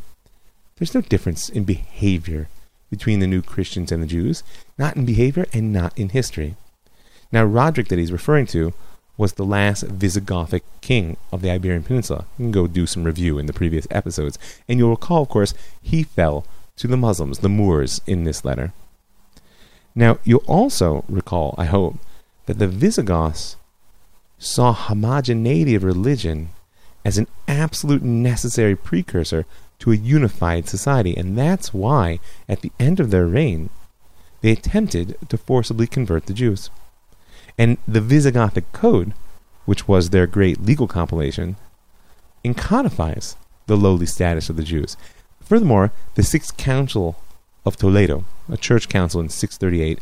There's 0.78 0.94
no 0.94 1.00
difference 1.00 1.48
in 1.48 1.64
behavior 1.64 2.48
between 2.90 3.20
the 3.20 3.26
new 3.26 3.40
Christians 3.40 3.90
and 3.90 4.02
the 4.02 4.06
Jews, 4.06 4.42
not 4.76 4.94
in 4.94 5.06
behavior 5.06 5.46
and 5.52 5.72
not 5.72 5.96
in 5.98 6.10
history. 6.10 6.56
Now, 7.32 7.44
Roderick, 7.44 7.88
that 7.88 7.98
he's 7.98 8.12
referring 8.12 8.46
to, 8.48 8.74
was 9.16 9.32
the 9.32 9.44
last 9.44 9.84
Visigothic 9.84 10.62
king 10.82 11.16
of 11.32 11.40
the 11.40 11.50
Iberian 11.50 11.82
Peninsula. 11.82 12.26
You 12.38 12.44
can 12.44 12.52
go 12.52 12.66
do 12.66 12.86
some 12.86 13.04
review 13.04 13.38
in 13.38 13.46
the 13.46 13.54
previous 13.54 13.86
episodes. 13.90 14.38
And 14.68 14.78
you'll 14.78 14.90
recall, 14.90 15.22
of 15.22 15.30
course, 15.30 15.54
he 15.80 16.02
fell 16.02 16.44
to 16.76 16.86
the 16.86 16.98
Muslims, 16.98 17.38
the 17.38 17.48
Moors, 17.48 18.02
in 18.06 18.24
this 18.24 18.44
letter. 18.44 18.74
Now, 19.94 20.18
you'll 20.24 20.44
also 20.46 21.04
recall, 21.08 21.54
I 21.56 21.64
hope, 21.64 21.96
that 22.44 22.58
the 22.58 22.68
Visigoths 22.68 23.56
saw 24.38 24.72
homogeneity 24.72 25.74
of 25.74 25.84
religion 25.84 26.50
as 27.02 27.16
an 27.16 27.28
absolute 27.48 28.02
necessary 28.02 28.76
precursor 28.76 29.46
to 29.78 29.92
a 29.92 29.96
unified 29.96 30.68
society, 30.68 31.16
and 31.16 31.36
that's 31.36 31.74
why, 31.74 32.18
at 32.48 32.60
the 32.60 32.72
end 32.78 33.00
of 33.00 33.10
their 33.10 33.26
reign, 33.26 33.70
they 34.40 34.52
attempted 34.52 35.16
to 35.28 35.36
forcibly 35.38 35.86
convert 35.86 36.26
the 36.26 36.34
Jews. 36.34 36.70
And 37.58 37.78
the 37.86 38.00
Visigothic 38.00 38.64
Code, 38.72 39.12
which 39.64 39.88
was 39.88 40.10
their 40.10 40.26
great 40.26 40.60
legal 40.60 40.86
compilation, 40.86 41.56
encodifies 42.44 43.36
the 43.66 43.76
lowly 43.76 44.06
status 44.06 44.48
of 44.48 44.56
the 44.56 44.62
Jews. 44.62 44.96
Furthermore, 45.42 45.92
the 46.14 46.22
Sixth 46.22 46.56
Council 46.56 47.16
of 47.64 47.76
Toledo, 47.76 48.24
a 48.48 48.56
church 48.56 48.88
council 48.88 49.20
in 49.20 49.28
638, 49.28 49.98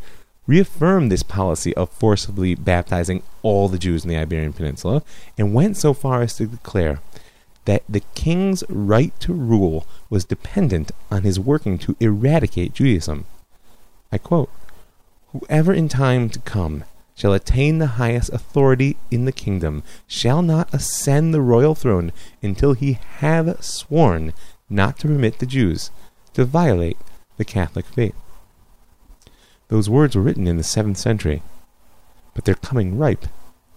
reaffirmed 0.47 1.11
this 1.11 1.23
policy 1.23 1.75
of 1.75 1.89
forcibly 1.91 2.55
baptizing 2.55 3.23
all 3.43 3.69
the 3.69 3.79
Jews 3.79 4.05
in 4.05 4.11
the 4.11 4.17
Iberian 4.17 4.53
Peninsula 4.53 5.03
and 5.39 5.55
went 5.55 5.77
so 5.77 5.95
far 5.95 6.21
as 6.23 6.37
to 6.37 6.47
declare 6.47 7.01
that 7.65 7.83
the 7.89 8.03
king's 8.15 8.65
right 8.69 9.19
to 9.21 9.33
rule 9.33 9.87
was 10.11 10.25
dependent 10.25 10.93
on 11.11 11.23
his 11.23 11.41
working 11.41 11.79
to 11.79 11.97
eradicate 12.01 12.75
Judaism. 12.75 13.25
I 14.13 14.19
quote 14.19 14.51
Whoever 15.33 15.73
in 15.73 15.89
time 15.89 16.29
to 16.31 16.39
come 16.41 16.85
shall 17.15 17.33
attain 17.33 17.79
the 17.79 17.99
highest 17.99 18.31
authority 18.33 18.97
in 19.11 19.25
the 19.25 19.33
kingdom 19.33 19.83
shall 20.07 20.43
not 20.43 20.73
ascend 20.75 21.33
the 21.33 21.41
royal 21.41 21.75
throne 21.75 22.13
until 22.43 22.73
he 22.73 22.99
have 23.19 23.65
sworn 23.65 24.33
not 24.69 24.99
to 24.99 25.09
permit 25.09 25.39
the 25.39 25.47
Jews 25.47 25.91
to 26.35 26.45
violate 26.45 26.99
the 27.37 27.45
Catholic 27.45 27.87
faith. 27.87 28.15
Those 29.69 29.89
words 29.89 30.15
were 30.15 30.23
written 30.23 30.47
in 30.47 30.57
the 30.57 30.63
7th 30.63 30.97
century, 30.97 31.43
but 32.35 32.45
they're 32.45 32.55
coming 32.55 32.99
ripe 32.99 33.27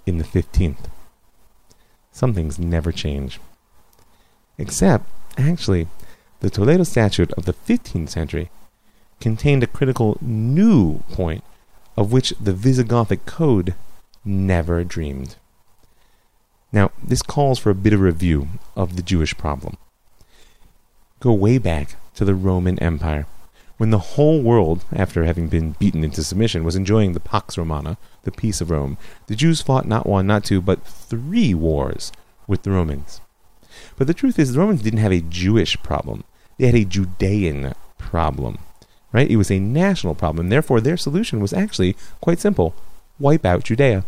in 0.05 0.17
the 0.17 0.23
15th. 0.23 0.89
Some 2.11 2.33
things 2.33 2.59
never 2.59 2.91
change. 2.91 3.39
Except, 4.57 5.07
actually, 5.37 5.87
the 6.39 6.49
Toledo 6.49 6.83
Statute 6.83 7.31
of 7.33 7.45
the 7.45 7.53
15th 7.53 8.09
century 8.09 8.49
contained 9.19 9.63
a 9.63 9.67
critical 9.67 10.17
new 10.21 10.99
point 11.11 11.43
of 11.97 12.11
which 12.11 12.33
the 12.39 12.53
Visigothic 12.53 13.25
Code 13.25 13.73
never 14.23 14.83
dreamed. 14.83 15.35
Now, 16.71 16.91
this 17.03 17.21
calls 17.21 17.57
for 17.59 17.71
a 17.71 17.75
bit 17.75 17.93
of 17.93 17.99
review 17.99 18.47
of 18.75 18.95
the 18.95 19.01
Jewish 19.01 19.35
problem. 19.35 19.77
Go 21.19 21.33
way 21.33 21.57
back 21.57 21.95
to 22.15 22.23
the 22.23 22.35
Roman 22.35 22.77
Empire, 22.79 23.25
when 23.77 23.89
the 23.89 23.99
whole 23.99 24.41
world, 24.41 24.85
after 24.93 25.23
having 25.23 25.49
been 25.49 25.75
beaten 25.79 26.03
into 26.03 26.23
submission, 26.23 26.63
was 26.63 26.75
enjoying 26.75 27.13
the 27.13 27.19
Pax 27.19 27.57
Romana, 27.57 27.97
the 28.23 28.31
peace 28.31 28.61
of 28.61 28.71
Rome. 28.71 28.97
The 29.27 29.35
Jews 29.35 29.61
fought 29.61 29.87
not 29.87 30.07
one, 30.07 30.27
not 30.27 30.43
two, 30.43 30.61
but 30.61 30.83
three 30.83 31.53
wars 31.53 32.11
with 32.47 32.63
the 32.63 32.71
Romans. 32.71 33.21
But 33.97 34.07
the 34.07 34.13
truth 34.13 34.39
is, 34.39 34.53
the 34.53 34.59
Romans 34.59 34.81
didn't 34.81 34.99
have 34.99 35.11
a 35.11 35.21
Jewish 35.21 35.75
problem, 35.83 36.23
they 36.57 36.67
had 36.67 36.75
a 36.75 36.85
Judean 36.85 37.73
problem. 37.97 38.59
Right? 39.11 39.29
It 39.29 39.37
was 39.37 39.49
a 39.49 39.59
national 39.59 40.15
problem. 40.15 40.49
Therefore, 40.49 40.81
their 40.81 40.97
solution 40.97 41.39
was 41.39 41.53
actually 41.53 41.95
quite 42.21 42.39
simple 42.39 42.75
wipe 43.19 43.45
out 43.45 43.63
Judea. 43.63 44.05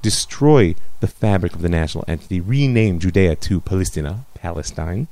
Destroy 0.00 0.74
the 1.00 1.06
fabric 1.06 1.54
of 1.54 1.62
the 1.62 1.68
national 1.68 2.04
entity, 2.08 2.40
rename 2.40 2.98
Judea 2.98 3.36
to 3.36 3.60
Palestina, 3.60 4.24
Palestine, 4.34 5.06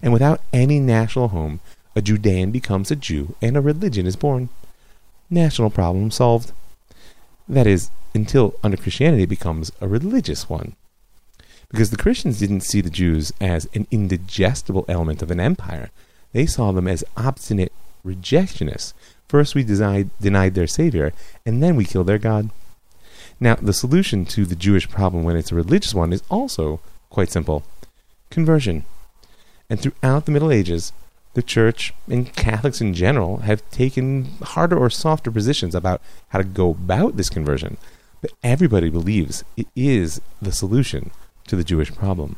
and 0.00 0.12
without 0.12 0.40
any 0.52 0.80
national 0.80 1.28
home, 1.28 1.60
a 1.94 2.02
Judean 2.02 2.50
becomes 2.50 2.90
a 2.90 2.96
Jew 2.96 3.34
and 3.42 3.56
a 3.56 3.60
religion 3.60 4.06
is 4.06 4.16
born. 4.16 4.48
National 5.28 5.70
problem 5.70 6.10
solved. 6.10 6.52
That 7.48 7.66
is, 7.66 7.90
until 8.14 8.54
under 8.62 8.76
Christianity 8.76 9.26
becomes 9.26 9.70
a 9.80 9.88
religious 9.88 10.48
one. 10.48 10.76
Because 11.70 11.90
the 11.90 11.96
Christians 11.96 12.38
didn't 12.38 12.60
see 12.60 12.80
the 12.80 12.90
Jews 12.90 13.32
as 13.40 13.68
an 13.74 13.86
indigestible 13.90 14.84
element 14.88 15.22
of 15.22 15.30
an 15.30 15.40
empire, 15.40 15.90
they 16.32 16.46
saw 16.46 16.72
them 16.72 16.86
as 16.86 17.04
obstinate 17.16 17.72
rejectionists. 18.04 18.92
First 19.28 19.54
we 19.54 19.64
denied, 19.64 20.10
denied 20.20 20.54
their 20.54 20.66
Savior, 20.66 21.12
and 21.44 21.62
then 21.62 21.76
we 21.76 21.84
killed 21.84 22.06
their 22.06 22.18
God. 22.18 22.50
Now, 23.40 23.56
the 23.56 23.72
solution 23.72 24.24
to 24.26 24.46
the 24.46 24.56
Jewish 24.56 24.88
problem 24.88 25.24
when 25.24 25.36
it's 25.36 25.52
a 25.52 25.56
religious 25.56 25.94
one 25.94 26.12
is 26.12 26.22
also 26.30 26.80
quite 27.10 27.30
simple 27.30 27.64
conversion. 28.30 28.84
And 29.68 29.80
throughout 29.80 30.26
the 30.26 30.32
Middle 30.32 30.52
Ages, 30.52 30.92
the 31.34 31.42
church 31.42 31.92
and 32.08 32.32
Catholics 32.34 32.80
in 32.80 32.94
general 32.94 33.38
have 33.38 33.68
taken 33.70 34.24
harder 34.42 34.78
or 34.78 34.88
softer 34.88 35.30
positions 35.30 35.74
about 35.74 36.00
how 36.28 36.38
to 36.38 36.44
go 36.44 36.70
about 36.70 37.16
this 37.16 37.28
conversion. 37.28 37.76
But 38.22 38.32
everybody 38.42 38.88
believes 38.88 39.44
it 39.56 39.66
is 39.76 40.20
the 40.40 40.52
solution 40.52 41.10
to 41.46 41.56
the 41.56 41.64
Jewish 41.64 41.94
problem. 41.94 42.36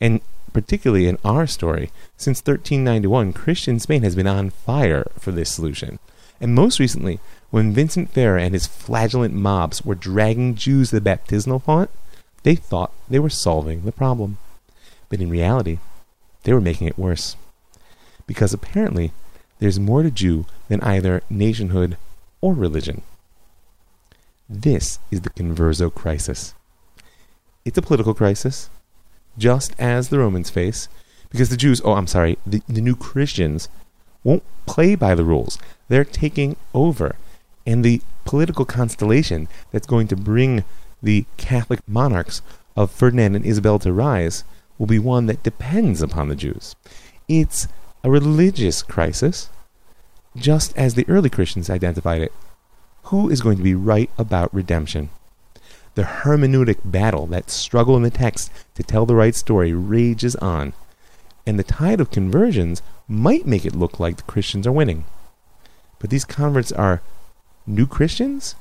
And 0.00 0.20
particularly 0.52 1.06
in 1.06 1.18
our 1.24 1.46
story, 1.46 1.90
since 2.16 2.38
1391, 2.38 3.32
Christian 3.32 3.78
Spain 3.78 4.02
has 4.02 4.14
been 4.14 4.26
on 4.26 4.50
fire 4.50 5.06
for 5.18 5.32
this 5.32 5.50
solution. 5.50 5.98
And 6.40 6.54
most 6.54 6.78
recently, 6.78 7.20
when 7.50 7.72
Vincent 7.72 8.10
Ferrer 8.10 8.38
and 8.38 8.54
his 8.54 8.66
flagellant 8.66 9.34
mobs 9.34 9.84
were 9.84 9.94
dragging 9.94 10.54
Jews 10.54 10.90
to 10.90 10.96
the 10.96 11.00
baptismal 11.00 11.60
font, 11.60 11.90
they 12.42 12.54
thought 12.54 12.92
they 13.08 13.18
were 13.18 13.30
solving 13.30 13.84
the 13.84 13.92
problem. 13.92 14.38
But 15.08 15.20
in 15.20 15.30
reality, 15.30 15.78
they 16.42 16.52
were 16.52 16.60
making 16.60 16.86
it 16.86 16.98
worse. 16.98 17.36
Because 18.26 18.52
apparently, 18.52 19.12
there's 19.58 19.80
more 19.80 20.02
to 20.02 20.10
Jew 20.10 20.46
than 20.68 20.80
either 20.82 21.22
nationhood 21.30 21.96
or 22.40 22.54
religion. 22.54 23.02
This 24.48 24.98
is 25.10 25.22
the 25.22 25.30
Converso 25.30 25.92
crisis. 25.92 26.54
It's 27.64 27.78
a 27.78 27.82
political 27.82 28.12
crisis, 28.12 28.68
just 29.38 29.74
as 29.78 30.08
the 30.08 30.18
Romans 30.18 30.50
face, 30.50 30.88
because 31.30 31.48
the 31.48 31.56
Jews, 31.56 31.80
oh, 31.84 31.94
I'm 31.94 32.06
sorry, 32.06 32.38
the, 32.46 32.62
the 32.68 32.82
new 32.82 32.94
Christians 32.94 33.68
won't 34.22 34.42
play 34.66 34.94
by 34.94 35.14
the 35.14 35.24
rules. 35.24 35.58
They're 35.88 36.04
taking 36.04 36.56
over. 36.74 37.16
And 37.66 37.82
the 37.82 38.02
political 38.26 38.64
constellation 38.66 39.48
that's 39.72 39.86
going 39.86 40.08
to 40.08 40.16
bring 40.16 40.64
the 41.02 41.24
Catholic 41.38 41.80
monarchs 41.88 42.42
of 42.76 42.90
Ferdinand 42.90 43.34
and 43.34 43.46
Isabel 43.46 43.78
to 43.78 43.92
rise 43.92 44.44
will 44.78 44.86
be 44.86 44.98
one 44.98 45.26
that 45.26 45.42
depends 45.42 46.02
upon 46.02 46.28
the 46.28 46.36
Jews. 46.36 46.76
It's 47.28 47.68
a 48.02 48.10
religious 48.10 48.82
crisis, 48.82 49.48
just 50.36 50.76
as 50.76 50.94
the 50.94 51.08
early 51.08 51.30
Christians 51.30 51.70
identified 51.70 52.20
it. 52.20 52.32
Who 53.04 53.30
is 53.30 53.40
going 53.40 53.56
to 53.56 53.62
be 53.62 53.74
right 53.74 54.10
about 54.18 54.52
redemption? 54.54 55.08
The 55.94 56.02
hermeneutic 56.02 56.78
battle, 56.84 57.26
that 57.28 57.50
struggle 57.50 57.96
in 57.96 58.02
the 58.02 58.10
text 58.10 58.50
to 58.74 58.82
tell 58.82 59.06
the 59.06 59.14
right 59.14 59.34
story, 59.34 59.72
rages 59.72 60.34
on. 60.36 60.72
And 61.46 61.58
the 61.58 61.64
tide 61.64 62.00
of 62.00 62.10
conversions 62.10 62.82
might 63.06 63.46
make 63.46 63.64
it 63.64 63.76
look 63.76 64.00
like 64.00 64.16
the 64.16 64.22
Christians 64.24 64.66
are 64.66 64.72
winning. 64.72 65.04
But 65.98 66.10
these 66.10 66.24
converts 66.24 66.72
are 66.72 67.02
new 67.66 67.86
Christians? 67.86 68.56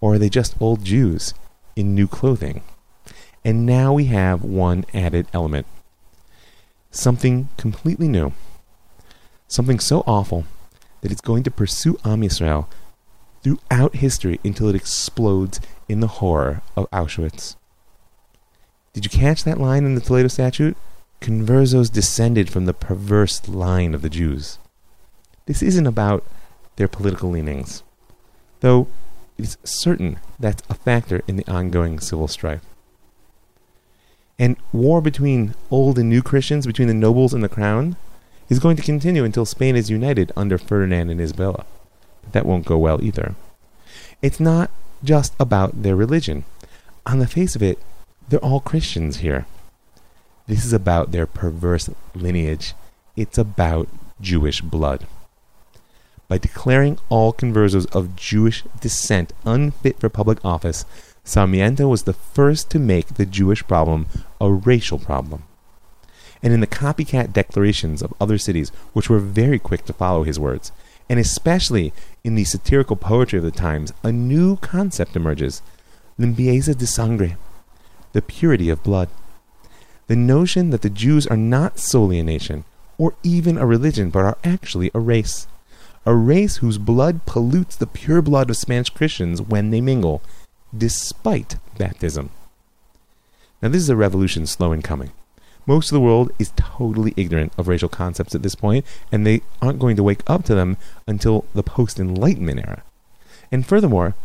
Or 0.00 0.14
are 0.14 0.18
they 0.18 0.28
just 0.28 0.60
old 0.60 0.84
Jews 0.84 1.34
in 1.76 1.94
new 1.94 2.06
clothing? 2.06 2.62
And 3.44 3.66
now 3.66 3.92
we 3.92 4.06
have 4.06 4.42
one 4.42 4.84
added 4.94 5.26
element 5.32 5.66
something 6.90 7.48
completely 7.56 8.08
new, 8.08 8.32
something 9.46 9.78
so 9.78 10.02
awful 10.06 10.44
that 11.00 11.12
it's 11.12 11.20
going 11.20 11.42
to 11.44 11.50
pursue 11.50 11.98
Am 12.04 12.22
Yisrael 12.22 12.66
throughout 13.42 13.96
history 13.96 14.40
until 14.44 14.68
it 14.68 14.74
explodes 14.74 15.60
in 15.90 16.00
the 16.00 16.06
horror 16.06 16.62
of 16.76 16.88
Auschwitz. 16.92 17.56
Did 18.92 19.04
you 19.04 19.10
catch 19.10 19.42
that 19.42 19.60
line 19.60 19.84
in 19.84 19.96
the 19.96 20.00
Toledo 20.00 20.28
Statute? 20.28 20.76
Conversos 21.20 21.92
descended 21.92 22.48
from 22.48 22.64
the 22.64 22.72
perverse 22.72 23.48
line 23.48 23.92
of 23.92 24.02
the 24.02 24.08
Jews. 24.08 24.58
This 25.46 25.62
isn't 25.62 25.86
about 25.86 26.24
their 26.76 26.86
political 26.86 27.30
leanings, 27.30 27.82
though 28.60 28.86
it 29.36 29.44
is 29.44 29.58
certain 29.64 30.18
that's 30.38 30.62
a 30.70 30.74
factor 30.74 31.22
in 31.26 31.36
the 31.36 31.50
ongoing 31.50 31.98
civil 31.98 32.28
strife. 32.28 32.64
And 34.38 34.56
war 34.72 35.00
between 35.00 35.54
old 35.72 35.98
and 35.98 36.08
new 36.08 36.22
Christians, 36.22 36.66
between 36.66 36.88
the 36.88 36.94
nobles 36.94 37.34
and 37.34 37.42
the 37.42 37.48
crown, 37.48 37.96
is 38.48 38.60
going 38.60 38.76
to 38.76 38.82
continue 38.82 39.24
until 39.24 39.44
Spain 39.44 39.74
is 39.74 39.90
united 39.90 40.30
under 40.36 40.56
Ferdinand 40.56 41.10
and 41.10 41.20
Isabella. 41.20 41.66
But 42.22 42.32
that 42.32 42.46
won't 42.46 42.64
go 42.64 42.78
well 42.78 43.02
either. 43.02 43.34
It's 44.22 44.40
not 44.40 44.70
just 45.02 45.34
about 45.38 45.82
their 45.82 45.96
religion. 45.96 46.44
On 47.06 47.18
the 47.18 47.26
face 47.26 47.56
of 47.56 47.62
it, 47.62 47.78
they're 48.28 48.44
all 48.44 48.60
Christians 48.60 49.18
here. 49.18 49.46
This 50.46 50.64
is 50.64 50.72
about 50.72 51.12
their 51.12 51.26
perverse 51.26 51.90
lineage. 52.14 52.74
It's 53.16 53.38
about 53.38 53.88
Jewish 54.20 54.60
blood. 54.60 55.06
By 56.28 56.38
declaring 56.38 56.98
all 57.08 57.32
conversos 57.32 57.92
of 57.94 58.14
Jewish 58.14 58.62
descent 58.80 59.32
unfit 59.44 59.98
for 59.98 60.08
public 60.08 60.44
office, 60.44 60.84
Sarmiento 61.24 61.88
was 61.88 62.04
the 62.04 62.12
first 62.12 62.70
to 62.70 62.78
make 62.78 63.14
the 63.14 63.26
Jewish 63.26 63.66
problem 63.66 64.06
a 64.40 64.50
racial 64.50 64.98
problem. 64.98 65.42
And 66.42 66.52
in 66.52 66.60
the 66.60 66.66
copycat 66.66 67.32
declarations 67.32 68.00
of 68.00 68.14
other 68.20 68.38
cities, 68.38 68.70
which 68.92 69.10
were 69.10 69.18
very 69.18 69.58
quick 69.58 69.84
to 69.86 69.92
follow 69.92 70.22
his 70.22 70.38
words, 70.38 70.72
and 71.08 71.18
especially 71.18 71.92
in 72.22 72.34
the 72.34 72.44
satirical 72.44 72.96
poetry 72.96 73.38
of 73.38 73.44
the 73.44 73.50
times, 73.50 73.92
a 74.02 74.12
new 74.12 74.56
concept 74.56 75.16
emerges 75.16 75.62
limpieza 76.18 76.76
de 76.76 76.86
sangre, 76.86 77.36
the 78.12 78.22
purity 78.22 78.68
of 78.68 78.82
blood. 78.82 79.08
The 80.06 80.16
notion 80.16 80.70
that 80.70 80.82
the 80.82 80.90
Jews 80.90 81.26
are 81.26 81.36
not 81.36 81.78
solely 81.78 82.18
a 82.18 82.24
nation, 82.24 82.64
or 82.98 83.14
even 83.22 83.56
a 83.56 83.66
religion, 83.66 84.10
but 84.10 84.24
are 84.24 84.38
actually 84.44 84.90
a 84.92 85.00
race. 85.00 85.46
A 86.04 86.14
race 86.14 86.56
whose 86.56 86.78
blood 86.78 87.24
pollutes 87.26 87.76
the 87.76 87.86
pure 87.86 88.20
blood 88.20 88.50
of 88.50 88.56
Spanish 88.56 88.90
Christians 88.90 89.40
when 89.40 89.70
they 89.70 89.80
mingle, 89.80 90.20
despite 90.76 91.56
baptism. 91.78 92.30
Now, 93.62 93.68
this 93.68 93.82
is 93.82 93.90
a 93.90 93.96
revolution 93.96 94.46
slow 94.46 94.72
in 94.72 94.82
coming. 94.82 95.12
Most 95.70 95.92
of 95.92 95.94
the 95.94 96.00
world 96.00 96.32
is 96.36 96.52
totally 96.56 97.14
ignorant 97.16 97.52
of 97.56 97.68
racial 97.68 97.88
concepts 97.88 98.34
at 98.34 98.42
this 98.42 98.56
point, 98.56 98.84
and 99.12 99.24
they 99.24 99.42
aren't 99.62 99.78
going 99.78 99.94
to 99.94 100.02
wake 100.02 100.24
up 100.26 100.42
to 100.46 100.54
them 100.56 100.76
until 101.06 101.44
the 101.54 101.62
post 101.62 102.00
Enlightenment 102.00 102.58
era. 102.58 102.82
And 103.52 103.64
furthermore, 103.64 104.16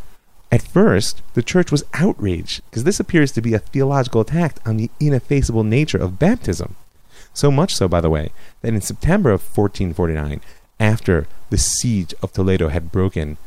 at 0.51 0.63
first, 0.63 1.21
the 1.35 1.43
church 1.43 1.71
was 1.71 1.83
outraged 1.93 2.63
because 2.65 2.83
this 2.83 2.99
appears 2.99 3.31
to 3.33 3.43
be 3.43 3.53
a 3.53 3.59
theological 3.59 4.21
attack 4.21 4.57
on 4.65 4.77
the 4.77 4.89
ineffaceable 4.99 5.63
nature 5.63 5.99
of 5.99 6.17
baptism. 6.17 6.75
So 7.31 7.51
much 7.51 7.75
so, 7.75 7.87
by 7.87 8.01
the 8.01 8.09
way, 8.09 8.31
that 8.61 8.73
in 8.73 8.81
September 8.81 9.29
of 9.29 9.43
1449, 9.43 10.41
after 10.79 11.27
the 11.51 11.59
siege 11.59 12.15
of 12.23 12.33
Toledo 12.33 12.69
had 12.69 12.91
broken, 12.91 13.37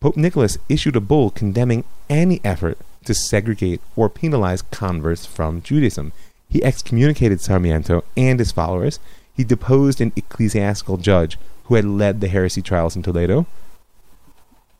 Pope 0.00 0.16
Nicholas 0.16 0.58
issued 0.68 0.96
a 0.96 1.00
bull 1.00 1.30
condemning 1.30 1.84
any 2.08 2.40
effort 2.42 2.78
to 3.04 3.14
segregate 3.14 3.80
or 3.94 4.08
penalize 4.08 4.62
converts 4.62 5.24
from 5.24 5.62
Judaism. 5.62 6.12
He 6.50 6.62
excommunicated 6.64 7.40
Sarmiento 7.40 8.04
and 8.16 8.38
his 8.38 8.52
followers. 8.52 8.98
He 9.32 9.44
deposed 9.44 10.00
an 10.00 10.12
ecclesiastical 10.16 10.96
judge 10.96 11.38
who 11.64 11.76
had 11.76 11.84
led 11.84 12.20
the 12.20 12.28
heresy 12.28 12.60
trials 12.60 12.96
in 12.96 13.02
Toledo. 13.02 13.46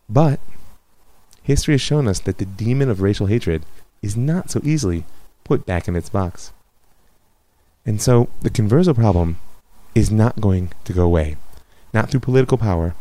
But 0.09 0.41
history 1.45 1.75
has 1.75 1.81
shown 1.81 2.09
us 2.09 2.18
that 2.21 2.39
the 2.39 2.45
demon 2.45 2.91
of 2.91 3.01
racial 3.01 3.27
hatred 3.27 3.64
is 4.03 4.16
not 4.16 4.51
so 4.51 4.61
easily 4.64 5.05
put 5.45 5.64
back 5.64 5.87
in 5.87 5.95
its 5.95 6.09
box. 6.09 6.53
And 7.87 8.03
so 8.03 8.29
the 8.43 8.51
converso 8.51 8.95
problem 8.95 9.39
is 9.95 10.11
not 10.11 10.41
going 10.41 10.73
to 10.85 10.93
go 10.93 11.05
away, 11.05 11.37
not 11.95 12.11
through 12.11 12.21
political 12.21 12.59
power 12.59 12.95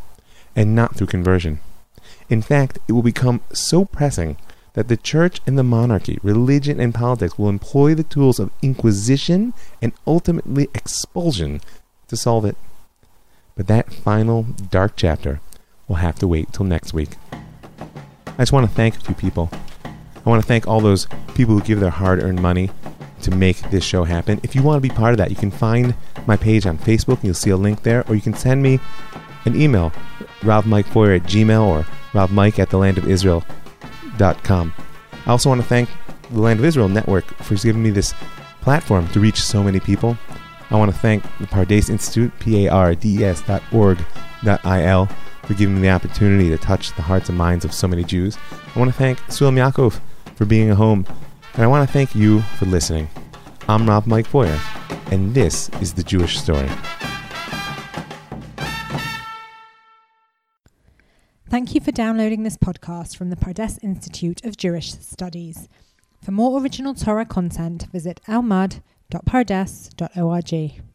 and 0.55 0.75
not 0.75 0.95
through 0.95 1.07
conversion. 1.07 1.59
In 2.29 2.41
fact, 2.43 2.77
it 2.87 2.93
will 2.93 3.01
become 3.01 3.41
so 3.51 3.85
pressing 3.85 4.37
that 4.73 4.87
the 4.87 4.97
church 4.97 5.39
and 5.45 5.57
the 5.57 5.63
monarchy, 5.63 6.19
religion 6.23 6.79
and 6.79 6.93
politics 6.93 7.37
will 7.37 7.49
employ 7.49 7.95
the 7.95 8.03
tools 8.03 8.39
of 8.39 8.51
inquisition 8.61 9.53
and 9.81 9.93
ultimately 10.05 10.69
expulsion 10.73 11.61
to 12.07 12.15
solve 12.15 12.45
it. 12.45 12.57
But 13.55 13.67
that 13.67 13.93
final 13.93 14.43
dark 14.69 14.93
chapter 14.95 15.41
will 15.87 15.97
have 15.97 16.15
to 16.19 16.27
wait 16.27 16.53
till 16.53 16.65
next 16.65 16.93
week. 16.93 17.09
I 18.27 18.43
just 18.43 18.53
want 18.53 18.69
to 18.69 18.75
thank 18.75 18.95
a 18.95 19.01
few 19.01 19.15
people. 19.15 19.49
I 19.83 20.29
want 20.29 20.41
to 20.41 20.47
thank 20.47 20.67
all 20.67 20.79
those 20.79 21.07
people 21.33 21.55
who 21.55 21.61
give 21.61 21.79
their 21.79 21.89
hard 21.89 22.23
earned 22.23 22.41
money 22.41 22.69
to 23.23 23.31
make 23.31 23.57
this 23.69 23.83
show 23.83 24.03
happen. 24.05 24.39
If 24.43 24.55
you 24.55 24.63
want 24.63 24.81
to 24.81 24.87
be 24.87 24.93
part 24.93 25.11
of 25.11 25.17
that, 25.17 25.29
you 25.29 25.35
can 25.35 25.51
find 25.51 25.93
my 26.25 26.37
page 26.37 26.65
on 26.65 26.77
Facebook 26.77 27.15
and 27.15 27.25
you'll 27.25 27.33
see 27.33 27.49
a 27.49 27.57
link 27.57 27.83
there, 27.83 28.07
or 28.07 28.15
you 28.15 28.21
can 28.21 28.33
send 28.33 28.63
me 28.63 28.79
an 29.45 29.59
email, 29.59 29.91
ravmikefeuer 30.41 31.17
at 31.17 31.23
gmail 31.23 31.61
or 31.65 31.83
ravmike 32.13 32.59
at 32.59 32.69
I 34.21 34.71
also 35.27 35.49
want 35.49 35.61
to 35.61 35.67
thank 35.67 35.89
the 36.31 36.39
Land 36.39 36.59
of 36.59 36.65
Israel 36.65 36.89
Network 36.89 37.25
for 37.37 37.55
giving 37.55 37.81
me 37.83 37.89
this 37.89 38.13
platform 38.61 39.07
to 39.09 39.19
reach 39.19 39.41
so 39.41 39.63
many 39.63 39.79
people. 39.79 40.17
I 40.69 40.75
want 40.75 40.91
to 40.91 40.97
thank 40.97 41.23
the 41.39 41.47
Pardes 41.47 41.89
Institute, 41.89 42.31
P-A-R-D-E-S 42.39 43.41
dot 43.41 43.63
org 43.73 43.99
dot 44.43 44.63
I-L, 44.65 45.09
for 45.43 45.53
giving 45.55 45.75
me 45.75 45.81
the 45.81 45.89
opportunity 45.89 46.49
to 46.49 46.57
touch 46.57 46.95
the 46.95 47.01
hearts 47.01 47.29
and 47.29 47.37
minds 47.37 47.65
of 47.65 47.73
so 47.73 47.87
many 47.87 48.03
Jews. 48.03 48.37
I 48.75 48.79
want 48.79 48.91
to 48.91 48.97
thank 48.97 49.19
Sulam 49.27 49.55
Yaakov 49.55 49.99
for 50.35 50.45
being 50.45 50.69
a 50.69 50.75
home 50.75 51.05
and 51.55 51.63
I 51.63 51.67
want 51.67 51.87
to 51.87 51.91
thank 51.91 52.15
you 52.15 52.41
for 52.57 52.65
listening. 52.65 53.09
I'm 53.67 53.87
Rav 53.87 54.07
Mike 54.07 54.27
Feuer, 54.27 54.57
and 55.11 55.33
this 55.33 55.69
is 55.81 55.93
The 55.93 56.03
Jewish 56.03 56.39
Story. 56.39 56.69
Thank 61.49 61.73
you 61.73 61.81
for 61.81 61.91
downloading 61.91 62.43
this 62.43 62.57
podcast 62.57 63.17
from 63.17 63.31
the 63.31 63.35
Pardes 63.35 63.79
Institute 63.81 64.45
of 64.45 64.55
Jewish 64.55 64.93
Studies. 64.93 65.67
For 66.23 66.29
more 66.29 66.61
original 66.61 66.93
Torah 66.93 67.25
content, 67.25 67.87
visit 67.91 68.21
elmad.pardes.org. 68.27 70.88